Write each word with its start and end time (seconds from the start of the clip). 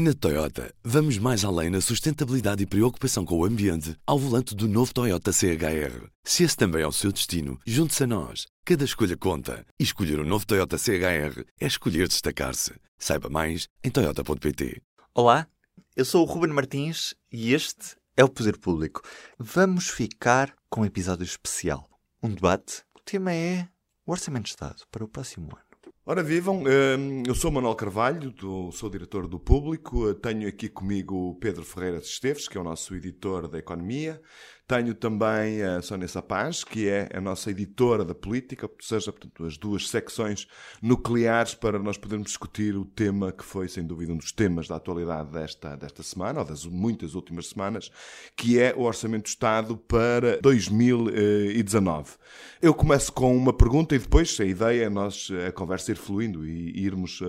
Na 0.00 0.14
Toyota, 0.14 0.72
vamos 0.84 1.18
mais 1.18 1.44
além 1.44 1.70
na 1.70 1.80
sustentabilidade 1.80 2.62
e 2.62 2.66
preocupação 2.66 3.24
com 3.24 3.36
o 3.36 3.44
ambiente 3.44 3.96
ao 4.06 4.16
volante 4.16 4.54
do 4.54 4.68
novo 4.68 4.94
Toyota 4.94 5.32
CHR. 5.32 6.06
Se 6.22 6.44
esse 6.44 6.56
também 6.56 6.82
é 6.82 6.86
o 6.86 6.92
seu 6.92 7.10
destino, 7.10 7.58
junte-se 7.66 8.04
a 8.04 8.06
nós. 8.06 8.46
Cada 8.64 8.84
escolha 8.84 9.16
conta. 9.16 9.66
E 9.76 9.82
escolher 9.82 10.20
o 10.20 10.22
um 10.22 10.24
novo 10.24 10.46
Toyota 10.46 10.78
CHR 10.78 11.42
é 11.60 11.66
escolher 11.66 12.06
destacar-se. 12.06 12.74
Saiba 12.96 13.28
mais 13.28 13.66
em 13.82 13.90
Toyota.pt. 13.90 14.80
Olá, 15.12 15.48
eu 15.96 16.04
sou 16.04 16.24
o 16.24 16.30
Ruben 16.30 16.52
Martins 16.52 17.12
e 17.32 17.52
este 17.52 17.96
é 18.16 18.22
o 18.22 18.28
Poder 18.28 18.56
Público. 18.56 19.02
Vamos 19.36 19.88
ficar 19.88 20.54
com 20.70 20.82
um 20.82 20.86
episódio 20.86 21.24
especial. 21.24 21.90
Um 22.22 22.32
debate. 22.32 22.84
O 22.94 23.00
tema 23.00 23.32
é 23.32 23.66
o 24.06 24.12
Orçamento 24.12 24.44
de 24.44 24.50
Estado 24.50 24.80
para 24.92 25.04
o 25.04 25.08
próximo 25.08 25.48
ano. 25.56 25.67
Ora 26.10 26.22
vivam, 26.22 26.62
hum, 26.62 27.22
eu 27.26 27.34
sou 27.34 27.52
Manuel 27.52 27.74
Carvalho, 27.74 28.32
sou 28.72 28.88
diretor 28.88 29.28
do 29.28 29.38
Público, 29.38 30.14
tenho 30.14 30.48
aqui 30.48 30.66
comigo 30.66 31.14
o 31.14 31.34
Pedro 31.34 31.62
Ferreira 31.62 31.98
de 31.98 32.06
Esteves, 32.06 32.48
que 32.48 32.56
é 32.56 32.60
o 32.62 32.64
nosso 32.64 32.94
editor 32.94 33.46
da 33.46 33.58
Economia, 33.58 34.18
tenho 34.68 34.94
também 34.94 35.62
a 35.62 35.80
Sónia 35.80 36.06
Sapaz, 36.06 36.62
que 36.62 36.86
é 36.86 37.08
a 37.14 37.22
nossa 37.22 37.50
editora 37.50 38.04
da 38.04 38.14
política, 38.14 38.66
ou 38.66 38.72
seja, 38.82 39.10
portanto, 39.10 39.46
as 39.46 39.56
duas 39.56 39.88
secções 39.88 40.46
nucleares 40.82 41.54
para 41.54 41.78
nós 41.78 41.96
podermos 41.96 42.26
discutir 42.26 42.76
o 42.76 42.84
tema 42.84 43.32
que 43.32 43.42
foi, 43.42 43.66
sem 43.66 43.82
dúvida, 43.82 44.12
um 44.12 44.18
dos 44.18 44.30
temas 44.30 44.68
da 44.68 44.76
atualidade 44.76 45.30
desta, 45.30 45.74
desta 45.74 46.02
semana, 46.02 46.40
ou 46.40 46.44
das 46.44 46.66
muitas 46.66 47.14
últimas 47.14 47.46
semanas, 47.46 47.90
que 48.36 48.60
é 48.60 48.74
o 48.76 48.82
Orçamento 48.82 49.22
do 49.22 49.28
Estado 49.28 49.74
para 49.74 50.38
2019. 50.42 52.16
Eu 52.60 52.74
começo 52.74 53.10
com 53.10 53.34
uma 53.34 53.54
pergunta 53.54 53.94
e 53.94 53.98
depois 53.98 54.38
a 54.38 54.44
ideia 54.44 54.84
é 54.84 54.90
nós, 54.90 55.30
a 55.48 55.50
conversa 55.50 55.92
ir 55.92 55.96
fluindo 55.96 56.46
e 56.46 56.78
irmos 56.78 57.22
uh, 57.22 57.24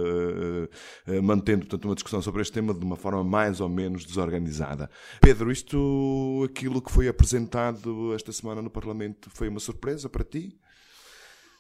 uh, 1.07 1.23
mantendo, 1.23 1.59
portanto, 1.59 1.85
uma 1.85 1.95
discussão 1.95 2.21
sobre 2.21 2.41
este 2.41 2.51
tema 2.51 2.73
de 2.73 2.84
uma 2.84 2.98
forma 2.98 3.23
mais 3.23 3.62
ou 3.62 3.70
menos 3.70 4.03
desorganizada. 4.03 4.90
Pedro, 5.21 5.49
isto, 5.49 6.45
aquilo 6.49 6.81
que 6.81 6.91
foi 6.91 7.07
apresentado 7.07 7.29
apresentado 7.30 8.16
esta 8.16 8.32
semana 8.32 8.60
no 8.60 8.72
Parlamento 8.72 9.30
foi 9.30 9.48
uma 9.48 9.60
surpresa 9.60 10.10
para 10.10 10.24
ti? 10.24 10.58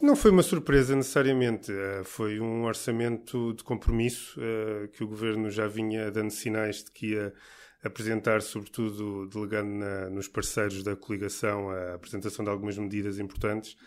Não 0.01 0.15
foi 0.15 0.31
uma 0.31 0.41
surpresa 0.41 0.95
necessariamente. 0.95 1.71
Eh, 1.71 2.01
foi 2.05 2.39
um 2.39 2.63
orçamento 2.63 3.53
de 3.53 3.63
compromisso 3.63 4.39
eh, 4.41 4.87
que 4.87 5.03
o 5.03 5.07
governo 5.07 5.51
já 5.51 5.67
vinha 5.67 6.09
dando 6.09 6.31
sinais 6.31 6.83
de 6.83 6.91
que 6.91 7.11
ia 7.11 7.33
apresentar, 7.83 8.41
sobretudo 8.41 9.27
delegando 9.27 9.69
na, 9.69 10.09
nos 10.09 10.27
parceiros 10.27 10.83
da 10.83 10.95
coligação 10.95 11.69
a 11.69 11.93
apresentação 11.93 12.43
de 12.43 12.49
algumas 12.49 12.77
medidas 12.77 13.19
importantes. 13.19 13.77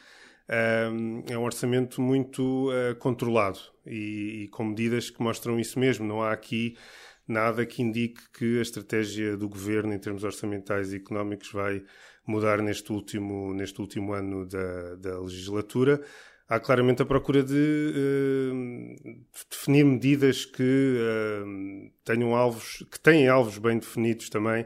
Eh, 0.48 0.90
é 1.30 1.36
um 1.36 1.42
orçamento 1.42 2.00
muito 2.00 2.68
controlado 3.00 3.58
e, 3.84 4.44
e 4.44 4.48
com 4.48 4.64
medidas 4.64 5.10
que 5.10 5.20
mostram 5.20 5.58
isso 5.58 5.80
mesmo. 5.80 6.06
Não 6.06 6.22
há 6.22 6.30
aqui 6.30 6.76
nada 7.26 7.64
que 7.64 7.82
indique 7.82 8.20
que 8.32 8.58
a 8.58 8.62
estratégia 8.62 9.36
do 9.36 9.48
governo 9.48 9.92
em 9.92 9.98
termos 9.98 10.24
orçamentais 10.24 10.92
e 10.92 10.96
económicos 10.96 11.50
vai 11.52 11.82
mudar 12.26 12.62
neste 12.62 12.92
último, 12.92 13.52
neste 13.54 13.80
último 13.80 14.12
ano 14.12 14.46
da, 14.46 14.94
da 14.96 15.20
legislatura. 15.20 16.00
Há 16.48 16.60
claramente 16.60 17.00
a 17.00 17.06
procura 17.06 17.42
de 17.42 17.54
uh, 17.54 19.24
definir 19.50 19.84
medidas 19.84 20.44
que 20.44 20.62
uh, 20.62 21.90
tenham 22.04 22.34
alvos, 22.34 22.84
que 22.90 23.00
têm 23.00 23.26
alvos 23.26 23.56
bem 23.56 23.78
definidos 23.78 24.28
também 24.28 24.64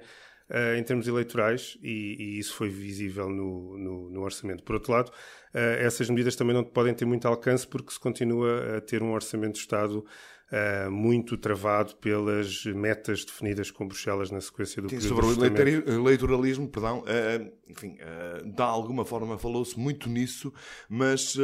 uh, 0.51 0.75
em 0.77 0.83
termos 0.83 1.07
eleitorais, 1.07 1.79
e, 1.81 2.17
e, 2.19 2.39
isso 2.41 2.55
foi 2.55 2.69
visível 2.71 3.29
no, 3.29 3.79
no, 3.79 4.11
no 4.11 4.23
orçamento. 4.23 4.65
Por 4.65 4.75
outro 4.75 4.93
lado, 4.93 5.13
essas 5.55 6.11
medidas 6.11 6.37
também 6.37 6.55
não 6.55 6.65
podem 6.65 6.93
ter 6.93 7.07
muito 7.07 7.27
alcance 7.27 7.67
porque 7.67 7.93
se 7.93 8.01
continua 8.01 8.77
a 8.77 8.81
ter 8.81 9.03
um 9.03 9.13
orçamento 9.13 9.55
de 9.55 9.61
Estado 9.61 10.05
uh, 10.53 10.91
muito 10.91 11.37
travado 11.37 11.95
pelas 11.97 12.65
metas 12.67 13.25
definidas 13.25 13.71
com 13.71 13.87
Bruxelas 13.87 14.31
na 14.31 14.41
sequência 14.41 14.81
do 14.81 14.89
Sim, 14.89 15.01
Sobre 15.01 15.27
o 15.27 15.95
eleitoralismo, 15.95 16.69
perdão, 16.69 17.01
uh, 17.01 17.53
enfim, 17.69 17.97
uh, 18.01 18.47
de 18.47 18.63
alguma 18.63 19.05
forma 19.05 19.39
falou-se 19.39 19.79
muito 19.79 20.09
nisso, 20.09 20.53
mas 20.89 21.37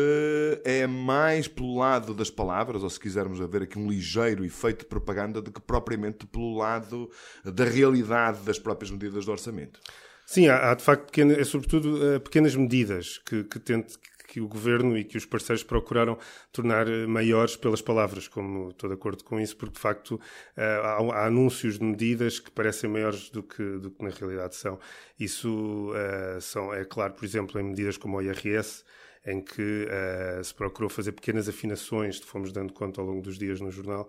é 0.65 0.87
mais 0.87 1.49
pelo 1.49 1.79
lado 1.79 2.15
das 2.15 2.31
palavras, 2.31 2.83
ou 2.83 2.91
se 2.91 2.99
quisermos 2.99 3.41
haver 3.41 3.63
aqui 3.63 3.79
um 3.79 3.89
ligeiro 3.89 4.45
efeito 4.45 4.81
de 4.81 4.87
propaganda, 4.87 5.41
do 5.41 5.51
que 5.51 5.61
propriamente 5.61 6.27
pelo 6.27 6.57
lado 6.57 7.11
da 7.45 7.65
realidade 7.65 8.41
das 8.45 8.59
próprias 8.59 8.91
medidas 8.91 9.25
do 9.25 9.33
orçamento. 9.33 9.81
Sim, 10.25 10.49
há, 10.49 10.71
há 10.71 10.75
de 10.75 10.83
facto 10.83 11.07
pequena, 11.07 11.35
é 11.35 11.45
sobretudo 11.45 12.21
pequenas 12.21 12.55
medidas 12.55 13.19
que, 13.19 13.45
que, 13.45 13.59
tente, 13.59 13.99
que 14.33 14.41
o 14.41 14.49
governo 14.49 14.97
e 14.97 15.05
que 15.05 15.19
os 15.19 15.27
parceiros 15.27 15.63
procuraram 15.63 16.17
tornar 16.51 16.89
eh, 16.89 17.07
maiores 17.07 17.55
pelas 17.55 17.83
palavras, 17.83 18.27
como 18.27 18.71
estou 18.71 18.89
de 18.89 18.95
acordo 18.95 19.23
com 19.23 19.39
isso, 19.39 19.55
porque 19.55 19.75
de 19.75 19.79
facto 19.79 20.19
eh, 20.57 20.81
há, 20.83 21.27
anúncios 21.27 21.79
de 21.79 21.85
medidas 21.85 22.41
que 22.41 22.51
parecem 22.51 22.89
maiores 22.89 23.29
do 23.29 23.43
que, 23.43 23.63
do 23.63 23.91
que 23.91 24.03
na 24.03 24.09
realidade 24.09 24.57
são. 24.57 24.79
Isso 25.21 25.91
uh, 25.91 26.41
são, 26.41 26.73
é 26.73 26.83
claro, 26.83 27.13
por 27.13 27.27
exemplo, 27.27 27.61
em 27.61 27.65
medidas 27.65 27.99
como 27.99 28.17
o 28.17 28.23
IRS, 28.23 28.85
em 29.27 29.43
que 29.43 29.87
uh, 29.87 30.43
se 30.43 30.55
procurou 30.55 30.89
fazer 30.89 31.13
pequenas 31.13 31.47
afinações, 31.47 32.19
fomos 32.21 32.53
dando 32.53 32.73
conta 32.73 33.03
ao 33.03 33.07
longo 33.07 33.21
dos 33.21 33.37
dias 33.37 33.61
no 33.61 33.71
jornal, 33.71 34.09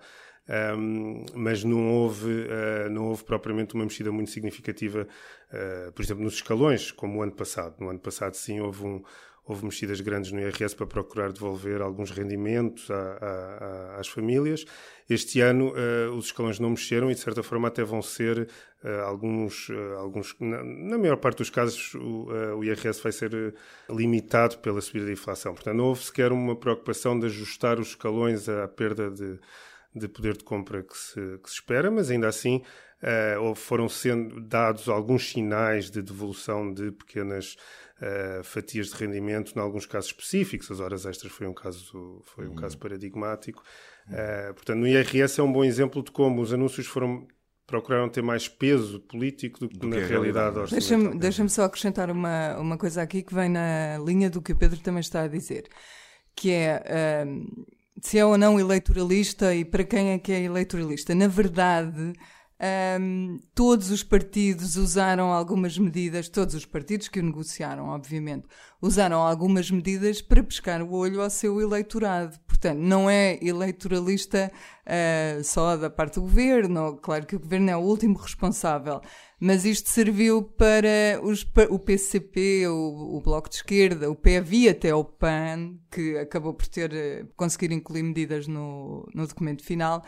um, 0.77 1.25
mas 1.33 1.63
não 1.63 1.93
houve, 1.93 2.29
uh, 2.29 2.89
não 2.89 3.07
houve 3.07 3.23
propriamente 3.25 3.75
uma 3.75 3.83
mexida 3.83 4.11
muito 4.11 4.31
significativa, 4.31 5.05
uh, 5.51 5.91
por 5.91 6.01
exemplo, 6.01 6.23
nos 6.23 6.35
escalões, 6.35 6.91
como 6.91 7.19
o 7.19 7.21
ano 7.21 7.33
passado. 7.33 7.75
No 7.79 7.89
ano 7.89 7.99
passado, 7.99 8.35
sim, 8.35 8.59
houve 8.59 8.83
um, 8.85 9.03
houve 9.45 9.65
mexidas 9.65 9.99
grandes 9.99 10.31
no 10.31 10.39
IRS 10.39 10.75
para 10.75 10.87
procurar 10.87 11.31
devolver 11.31 11.81
alguns 11.81 12.11
rendimentos 12.11 12.89
a, 12.89 12.95
a, 12.95 13.95
a, 13.95 13.99
às 13.99 14.07
famílias. 14.07 14.65
Este 15.09 15.41
ano 15.41 15.73
uh, 15.73 16.13
os 16.15 16.27
escalões 16.27 16.59
não 16.59 16.69
mexeram 16.69 17.11
e, 17.11 17.13
de 17.13 17.19
certa 17.19 17.43
forma, 17.43 17.67
até 17.67 17.83
vão 17.83 18.01
ser 18.01 18.47
uh, 18.83 18.87
alguns, 19.05 19.67
uh, 19.67 19.97
alguns 19.97 20.33
na, 20.39 20.63
na, 20.63 20.97
maior 20.97 21.17
parte 21.17 21.39
dos 21.39 21.49
casos, 21.49 21.93
o, 21.95 22.27
o, 22.57 22.63
IRS 22.63 23.01
vai 23.03 23.11
ser 23.11 23.53
limitado 23.89 24.59
pela 24.59 24.79
subida 24.79 25.07
da 25.07 25.11
inflação. 25.11 25.53
Portanto, 25.53 25.75
não 25.75 25.85
houve 25.85 26.03
sequer 26.03 26.31
uma 26.31 26.55
preocupação 26.55 27.19
de 27.19 27.25
ajustar 27.25 27.79
os 27.79 27.89
escalões 27.89 28.47
à 28.47 28.65
perda 28.67 29.11
de, 29.11 29.37
de 29.93 30.07
poder 30.07 30.37
de 30.37 30.43
compra 30.45 30.83
que 30.83 30.97
se, 30.97 31.19
que 31.43 31.49
se 31.49 31.55
espera, 31.55 31.91
mas 31.91 32.09
ainda 32.09 32.29
assim 32.29 32.61
uh, 33.03 33.55
foram 33.55 33.89
sendo 33.89 34.39
dados 34.39 34.87
alguns 34.87 35.29
sinais 35.29 35.91
de 35.91 36.01
devolução 36.01 36.73
de 36.73 36.91
pequenas 36.91 37.57
uh, 38.03 38.43
fatias 38.43 38.89
de 38.89 38.95
rendimento, 38.95 39.53
em 39.55 39.59
alguns 39.59 39.85
casos 39.85 40.09
específicos. 40.09 40.69
As 40.69 40.79
horas 40.79 41.05
extras 41.05 41.31
foi 41.31 41.47
um 41.47 41.53
caso, 41.53 42.21
foi 42.25 42.45
um 42.45 42.49
uhum. 42.49 42.55
caso 42.55 42.77
paradigmático. 42.77 43.63
Uh, 44.07 44.53
portanto, 44.53 44.79
no 44.79 44.87
IRS 44.87 45.39
é 45.39 45.43
um 45.43 45.51
bom 45.51 45.63
exemplo 45.63 46.03
de 46.03 46.11
como 46.11 46.41
os 46.41 46.53
anúncios 46.53 46.87
foram 46.87 47.27
procuraram 47.65 48.09
ter 48.09 48.21
mais 48.21 48.47
peso 48.47 48.99
político 48.99 49.61
do 49.61 49.69
que 49.69 49.77
do 49.77 49.87
na 49.87 49.95
que 49.95 50.03
realidade 50.03 50.69
Deixa-me 50.69 51.17
deixa 51.17 51.47
só 51.47 51.63
acrescentar 51.63 52.11
uma, 52.11 52.57
uma 52.59 52.77
coisa 52.77 53.01
aqui 53.01 53.23
que 53.23 53.33
vem 53.33 53.47
na 53.49 53.97
linha 54.05 54.29
do 54.29 54.41
que 54.41 54.51
o 54.51 54.55
Pedro 54.55 54.79
também 54.81 54.99
está 54.99 55.21
a 55.21 55.27
dizer, 55.27 55.69
que 56.35 56.51
é 56.51 57.25
uh, 57.25 57.65
se 58.01 58.19
é 58.19 58.25
ou 58.25 58.37
não 58.37 58.59
eleitoralista 58.59 59.55
e 59.55 59.63
para 59.63 59.85
quem 59.85 60.11
é 60.11 60.19
que 60.19 60.31
é 60.33 60.41
eleitoralista. 60.41 61.15
Na 61.15 61.27
verdade, 61.27 62.13
um, 62.99 63.39
todos 63.53 63.91
os 63.91 64.03
partidos 64.03 64.77
usaram 64.77 65.33
algumas 65.33 65.77
medidas, 65.77 66.29
todos 66.29 66.55
os 66.55 66.65
partidos 66.65 67.09
que 67.09 67.19
o 67.19 67.23
negociaram, 67.23 67.89
obviamente, 67.89 68.47
usaram 68.81 69.21
algumas 69.21 69.69
medidas 69.69 70.21
para 70.21 70.41
pescar 70.41 70.81
o 70.81 70.93
olho 70.93 71.21
ao 71.21 71.29
seu 71.29 71.59
eleitorado. 71.59 72.39
Portanto, 72.47 72.79
não 72.79 73.09
é 73.09 73.37
eleitoralista 73.41 74.49
uh, 74.85 75.43
só 75.43 75.75
da 75.75 75.89
parte 75.89 76.15
do 76.15 76.21
governo, 76.21 76.95
claro 77.01 77.25
que 77.25 77.35
o 77.35 77.39
governo 77.39 77.69
é 77.69 77.75
o 77.75 77.81
último 77.81 78.17
responsável, 78.17 79.01
mas 79.37 79.65
isto 79.65 79.89
serviu 79.89 80.41
para 80.41 81.19
os, 81.21 81.45
o 81.69 81.77
PCP, 81.77 82.65
o, 82.69 83.17
o, 83.17 83.21
Bloco 83.21 83.49
de 83.49 83.55
Esquerda, 83.55 84.09
o 84.09 84.15
PAV 84.15 84.69
até 84.69 84.95
o 84.95 85.03
PAN, 85.03 85.75
que 85.91 86.17
acabou 86.17 86.53
por 86.53 86.67
ter, 86.67 86.91
uh, 86.93 87.27
conseguir 87.35 87.73
incluir 87.73 88.03
medidas 88.03 88.47
no, 88.47 89.05
no 89.13 89.27
documento 89.27 89.65
final, 89.65 90.01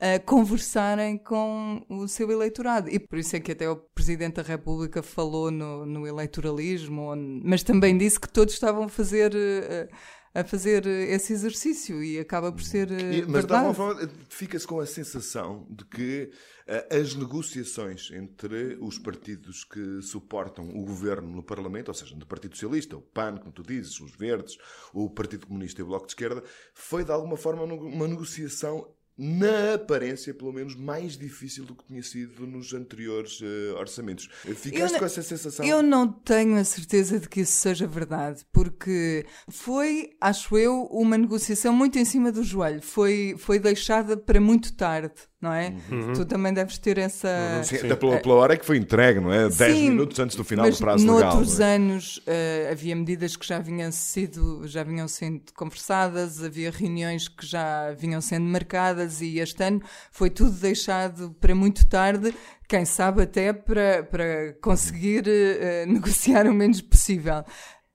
a 0.00 0.18
conversarem 0.18 1.18
com 1.18 1.84
o 1.88 2.08
seu 2.08 2.30
eleitorado. 2.30 2.88
E 2.88 2.98
por 2.98 3.18
isso 3.18 3.36
é 3.36 3.40
que 3.40 3.52
até 3.52 3.68
o 3.68 3.76
Presidente 3.76 4.36
da 4.36 4.42
República 4.42 5.02
falou 5.02 5.50
no, 5.50 5.84
no 5.84 6.06
eleitoralismo, 6.06 7.14
mas 7.44 7.62
também 7.62 7.96
disse 7.98 8.18
que 8.18 8.28
todos 8.28 8.54
estavam 8.54 8.84
a 8.84 8.88
fazer. 8.88 9.32
Eh, 9.34 9.88
a 10.32 10.44
fazer 10.44 10.86
esse 10.86 11.32
exercício 11.32 12.02
e 12.02 12.18
acaba 12.18 12.52
por 12.52 12.62
ser 12.62 12.90
eh, 12.92 13.18
e, 13.18 13.26
mas 13.26 13.44
de 13.44 13.52
alguma 13.52 13.74
forma 13.74 14.08
fica-se 14.28 14.64
com 14.64 14.78
a 14.78 14.86
sensação 14.86 15.66
de 15.68 15.84
que 15.84 16.30
uh, 16.68 17.00
as 17.00 17.16
negociações 17.16 18.12
entre 18.12 18.78
os 18.80 18.96
partidos 18.96 19.64
que 19.64 20.00
suportam 20.02 20.70
o 20.70 20.84
governo 20.84 21.28
no 21.28 21.42
Parlamento, 21.42 21.88
ou 21.88 21.94
seja, 21.94 22.14
do 22.14 22.26
Partido 22.26 22.54
Socialista, 22.54 22.96
o 22.96 23.02
PAN, 23.02 23.38
como 23.38 23.50
tu 23.50 23.64
dizes, 23.64 24.00
os 24.00 24.12
Verdes, 24.12 24.56
o 24.94 25.10
Partido 25.10 25.48
Comunista 25.48 25.80
e 25.80 25.84
o 25.84 25.88
Bloco 25.88 26.06
de 26.06 26.12
Esquerda, 26.12 26.44
foi 26.74 27.02
de 27.04 27.10
alguma 27.10 27.36
forma 27.36 27.64
uma 27.64 28.06
negociação 28.06 28.86
na 29.22 29.74
aparência, 29.74 30.32
pelo 30.32 30.50
menos, 30.50 30.74
mais 30.74 31.14
difícil 31.18 31.66
do 31.66 31.74
que 31.74 31.84
tinha 31.84 32.02
sido 32.02 32.46
nos 32.46 32.72
anteriores 32.72 33.38
uh, 33.42 33.76
orçamentos. 33.76 34.30
Ficaste 34.56 34.98
com 34.98 35.04
essa 35.04 35.22
sensação? 35.22 35.66
Eu 35.66 35.82
não 35.82 36.10
tenho 36.10 36.56
a 36.56 36.64
certeza 36.64 37.20
de 37.20 37.28
que 37.28 37.42
isso 37.42 37.52
seja 37.52 37.86
verdade, 37.86 38.46
porque 38.50 39.26
foi, 39.46 40.12
acho 40.18 40.56
eu, 40.56 40.84
uma 40.90 41.18
negociação 41.18 41.74
muito 41.74 41.98
em 41.98 42.04
cima 42.06 42.32
do 42.32 42.42
joelho. 42.42 42.80
Foi, 42.80 43.34
foi 43.36 43.58
deixada 43.58 44.16
para 44.16 44.40
muito 44.40 44.72
tarde. 44.72 45.12
Não 45.40 45.52
é? 45.52 45.72
Tu 46.14 46.24
também 46.26 46.52
deves 46.52 46.76
ter 46.76 46.98
essa. 46.98 47.62
Sim, 47.64 47.76
até 47.76 47.96
pela, 47.96 48.18
pela 48.18 48.34
hora 48.34 48.56
que 48.58 48.64
foi 48.64 48.76
entregue, 48.76 49.20
não 49.20 49.32
é? 49.32 49.48
10 49.48 49.54
Sim, 49.54 49.90
minutos 49.90 50.18
antes 50.18 50.36
do 50.36 50.44
final 50.44 50.66
mas 50.66 50.76
do 50.76 50.84
prazo 50.84 51.14
legal. 51.14 51.34
noutros 51.34 51.60
é? 51.60 51.74
anos 51.76 52.22
eh, 52.26 52.68
havia 52.70 52.94
medidas 52.94 53.36
que 53.36 53.46
já 53.46 53.58
vinham 53.58 53.90
sido 53.90 54.68
já 54.68 54.82
vinham 54.82 55.08
sendo 55.08 55.40
conversadas, 55.54 56.44
havia 56.44 56.70
reuniões 56.70 57.26
que 57.26 57.46
já 57.46 57.92
vinham 57.92 58.20
sendo 58.20 58.44
marcadas 58.44 59.22
e 59.22 59.38
este 59.38 59.62
ano 59.64 59.82
foi 60.10 60.28
tudo 60.28 60.50
deixado 60.50 61.34
para 61.40 61.54
muito 61.54 61.86
tarde, 61.86 62.34
quem 62.68 62.84
sabe 62.84 63.22
até 63.22 63.52
para, 63.54 64.02
para 64.02 64.52
conseguir 64.60 65.24
eh, 65.26 65.86
negociar 65.88 66.46
o 66.46 66.52
menos 66.52 66.82
possível. 66.82 67.44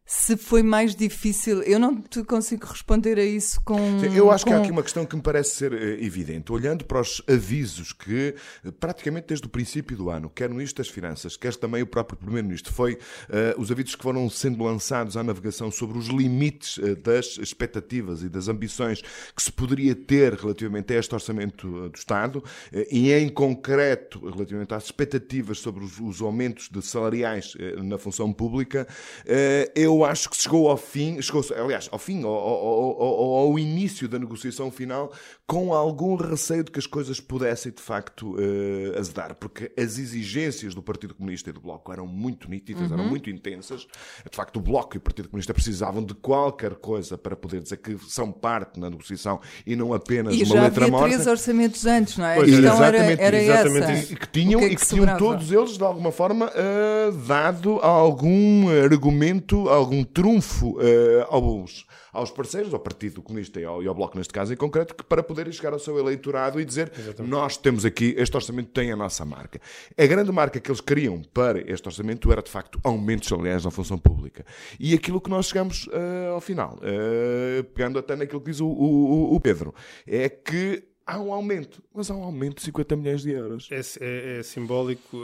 Se 0.07 0.37
foi 0.37 0.61
mais 0.61 0.95
difícil, 0.95 1.63
eu 1.63 1.79
não 1.79 1.99
te 1.99 2.23
consigo 2.23 2.67
responder 2.67 3.17
a 3.17 3.25
isso 3.25 3.59
com. 3.65 3.75
Sim, 3.99 4.15
Eu 4.15 4.29
acho 4.29 4.45
que 4.45 4.53
há 4.53 4.57
com- 4.57 4.61
aqui 4.61 4.71
uma 4.71 4.83
questão 4.83 5.03
que 5.03 5.15
me 5.15 5.21
parece 5.21 5.55
ser 5.55 5.73
eh, 5.73 5.97
evidente. 6.05 6.51
Olhando 6.51 6.85
para 6.85 7.01
os 7.01 7.23
avisos 7.27 7.91
que, 7.91 8.35
eh, 8.63 8.71
praticamente 8.79 9.25
desde 9.29 9.47
o 9.47 9.49
princípio 9.49 9.97
do 9.97 10.11
ano, 10.11 10.29
quer 10.29 10.47
no 10.47 10.55
Ministro 10.57 10.83
das 10.83 10.93
Finanças, 10.93 11.35
quer 11.35 11.55
também 11.55 11.81
o 11.81 11.87
próprio 11.87 12.19
Primeiro-Ministro, 12.19 12.71
foi 12.71 12.99
eh, 13.29 13.55
os 13.57 13.71
avisos 13.71 13.95
que 13.95 14.03
foram 14.03 14.29
sendo 14.29 14.63
lançados 14.63 15.17
à 15.17 15.23
navegação 15.23 15.71
sobre 15.71 15.97
os 15.97 16.05
limites 16.05 16.77
eh, 16.77 16.93
das 16.93 17.39
expectativas 17.39 18.21
e 18.21 18.29
das 18.29 18.47
ambições 18.47 19.01
que 19.35 19.41
se 19.41 19.51
poderia 19.51 19.95
ter 19.95 20.33
relativamente 20.35 20.93
a 20.93 20.99
este 20.99 21.15
orçamento 21.15 21.89
do 21.89 21.97
Estado 21.97 22.43
e, 22.91 23.11
em 23.11 23.27
concreto, 23.27 24.19
relativamente 24.29 24.71
às 24.75 24.83
expectativas 24.85 25.57
sobre 25.57 25.83
os, 25.83 25.99
os 25.99 26.21
aumentos 26.21 26.69
de 26.69 26.79
salariais 26.83 27.53
na 27.83 27.97
função 27.97 28.31
pública, 28.31 28.87
eh, 29.25 29.71
eu 29.99 30.05
acho 30.05 30.29
que 30.29 30.35
chegou 30.37 30.69
ao 30.69 30.77
fim, 30.77 31.21
chegou, 31.21 31.43
aliás, 31.57 31.87
ao 31.91 31.99
fim, 31.99 32.23
ao, 32.23 32.31
ao- 32.33 33.01
ao- 33.01 33.33
ao 33.49 33.59
início 33.59 34.07
da 34.07 34.17
negociação 34.19 34.71
final, 34.71 35.11
com 35.47 35.73
algum 35.73 36.15
receio 36.15 36.63
de 36.63 36.71
que 36.71 36.79
as 36.79 36.87
coisas 36.87 37.19
pudessem 37.19 37.71
de 37.71 37.81
facto 37.81 38.35
eh, 38.39 38.97
azedar, 38.99 39.35
porque 39.35 39.71
as 39.77 39.97
exigências 39.97 40.73
do 40.73 40.81
Partido 40.81 41.13
Comunista 41.15 41.49
e 41.49 41.53
do 41.53 41.59
Bloco 41.61 41.91
eram 41.91 42.07
muito 42.07 42.49
nítidas, 42.49 42.91
eram 42.91 43.05
muito 43.07 43.29
intensas. 43.29 43.81
De 44.29 44.35
facto, 44.35 44.57
o 44.57 44.61
Bloco 44.61 44.95
e 44.95 44.97
o 44.97 45.01
Partido 45.01 45.29
Comunista 45.29 45.53
precisavam 45.53 46.03
de 46.03 46.13
qualquer 46.13 46.75
coisa 46.75 47.17
para 47.17 47.35
poder 47.35 47.61
dizer 47.61 47.77
que 47.77 47.97
são 48.07 48.31
parte 48.31 48.79
na 48.79 48.89
negociação 48.89 49.39
e 49.65 49.75
não 49.75 49.93
apenas 49.93 50.33
E 50.35 50.43
uma 50.43 50.55
já 50.55 50.61
letra 50.63 50.87
morta. 50.87 51.07
três 51.09 51.27
orçamentos 51.27 51.85
antes, 51.85 52.17
não 52.17 52.25
é? 52.25 52.35
Pois, 52.35 52.53
a 52.53 52.55
questão 52.61 52.83
era, 52.83 52.97
exatamente, 52.97 53.21
era 53.21 53.41
exatamente 53.43 53.83
essa. 53.83 53.93
isso. 54.03 54.13
E 54.13 54.15
que 54.15 54.27
tinham, 54.29 54.59
que 54.59 54.65
é 54.65 54.69
e 54.69 54.75
que 54.75 54.81
que 54.81 54.87
tinham 54.87 55.17
todos 55.17 55.51
eles, 55.51 55.77
de 55.77 55.83
alguma 55.83 56.11
forma, 56.11 56.51
eh, 56.55 57.11
dado 57.27 57.79
algum 57.81 58.67
argumento, 58.83 59.69
algum 59.85 60.03
trunfo 60.03 60.77
eh, 60.81 61.25
aos, 61.29 61.85
aos 62.11 62.31
parceiros, 62.31 62.73
ao 62.73 62.79
Partido 62.79 63.21
Comunista 63.21 63.59
e 63.59 63.65
ao, 63.65 63.81
e 63.83 63.87
ao 63.87 63.93
Bloco, 63.93 64.17
neste 64.17 64.33
caso 64.33 64.51
em 64.53 64.57
concreto, 64.57 64.95
que 64.95 65.03
para 65.03 65.21
poderem 65.23 65.51
chegar 65.53 65.73
ao 65.73 65.79
seu 65.79 65.97
eleitorado 65.99 66.59
e 66.59 66.65
dizer 66.65 66.91
nós 67.27 67.55
temos 67.57 67.85
aqui, 67.85 68.15
este 68.17 68.35
orçamento 68.35 68.69
tem 68.71 68.91
a 68.91 68.95
nossa 68.95 69.23
marca. 69.23 69.59
A 69.97 70.05
grande 70.05 70.31
marca 70.31 70.59
que 70.59 70.69
eles 70.69 70.81
queriam 70.81 71.21
para 71.33 71.59
este 71.71 71.87
orçamento 71.87 72.31
era, 72.31 72.41
de 72.41 72.49
facto, 72.49 72.79
aumentos 72.83 73.27
salariais 73.29 73.63
na 73.63 73.71
função 73.71 73.97
pública. 73.97 74.45
E 74.79 74.93
aquilo 74.93 75.21
que 75.21 75.29
nós 75.29 75.47
chegamos 75.47 75.87
eh, 75.91 76.29
ao 76.33 76.41
final, 76.41 76.79
eh, 76.81 77.63
pegando 77.73 77.99
até 77.99 78.15
naquilo 78.15 78.41
que 78.41 78.51
diz 78.51 78.59
o, 78.59 78.67
o- 78.67 79.35
o 79.35 79.39
Pedro, 79.39 79.73
é 80.07 80.27
que 80.29 80.83
há 81.05 81.19
um 81.19 81.31
aumento, 81.31 81.83
mas 81.93 82.09
há 82.09 82.15
um 82.15 82.23
aumento 82.23 82.55
de 82.55 82.63
50 82.63 82.95
milhões 82.95 83.21
de 83.21 83.31
euros. 83.31 83.67
É, 83.71 83.79
é- 84.03 84.39
é 84.39 84.43
simbólico, 84.43 85.17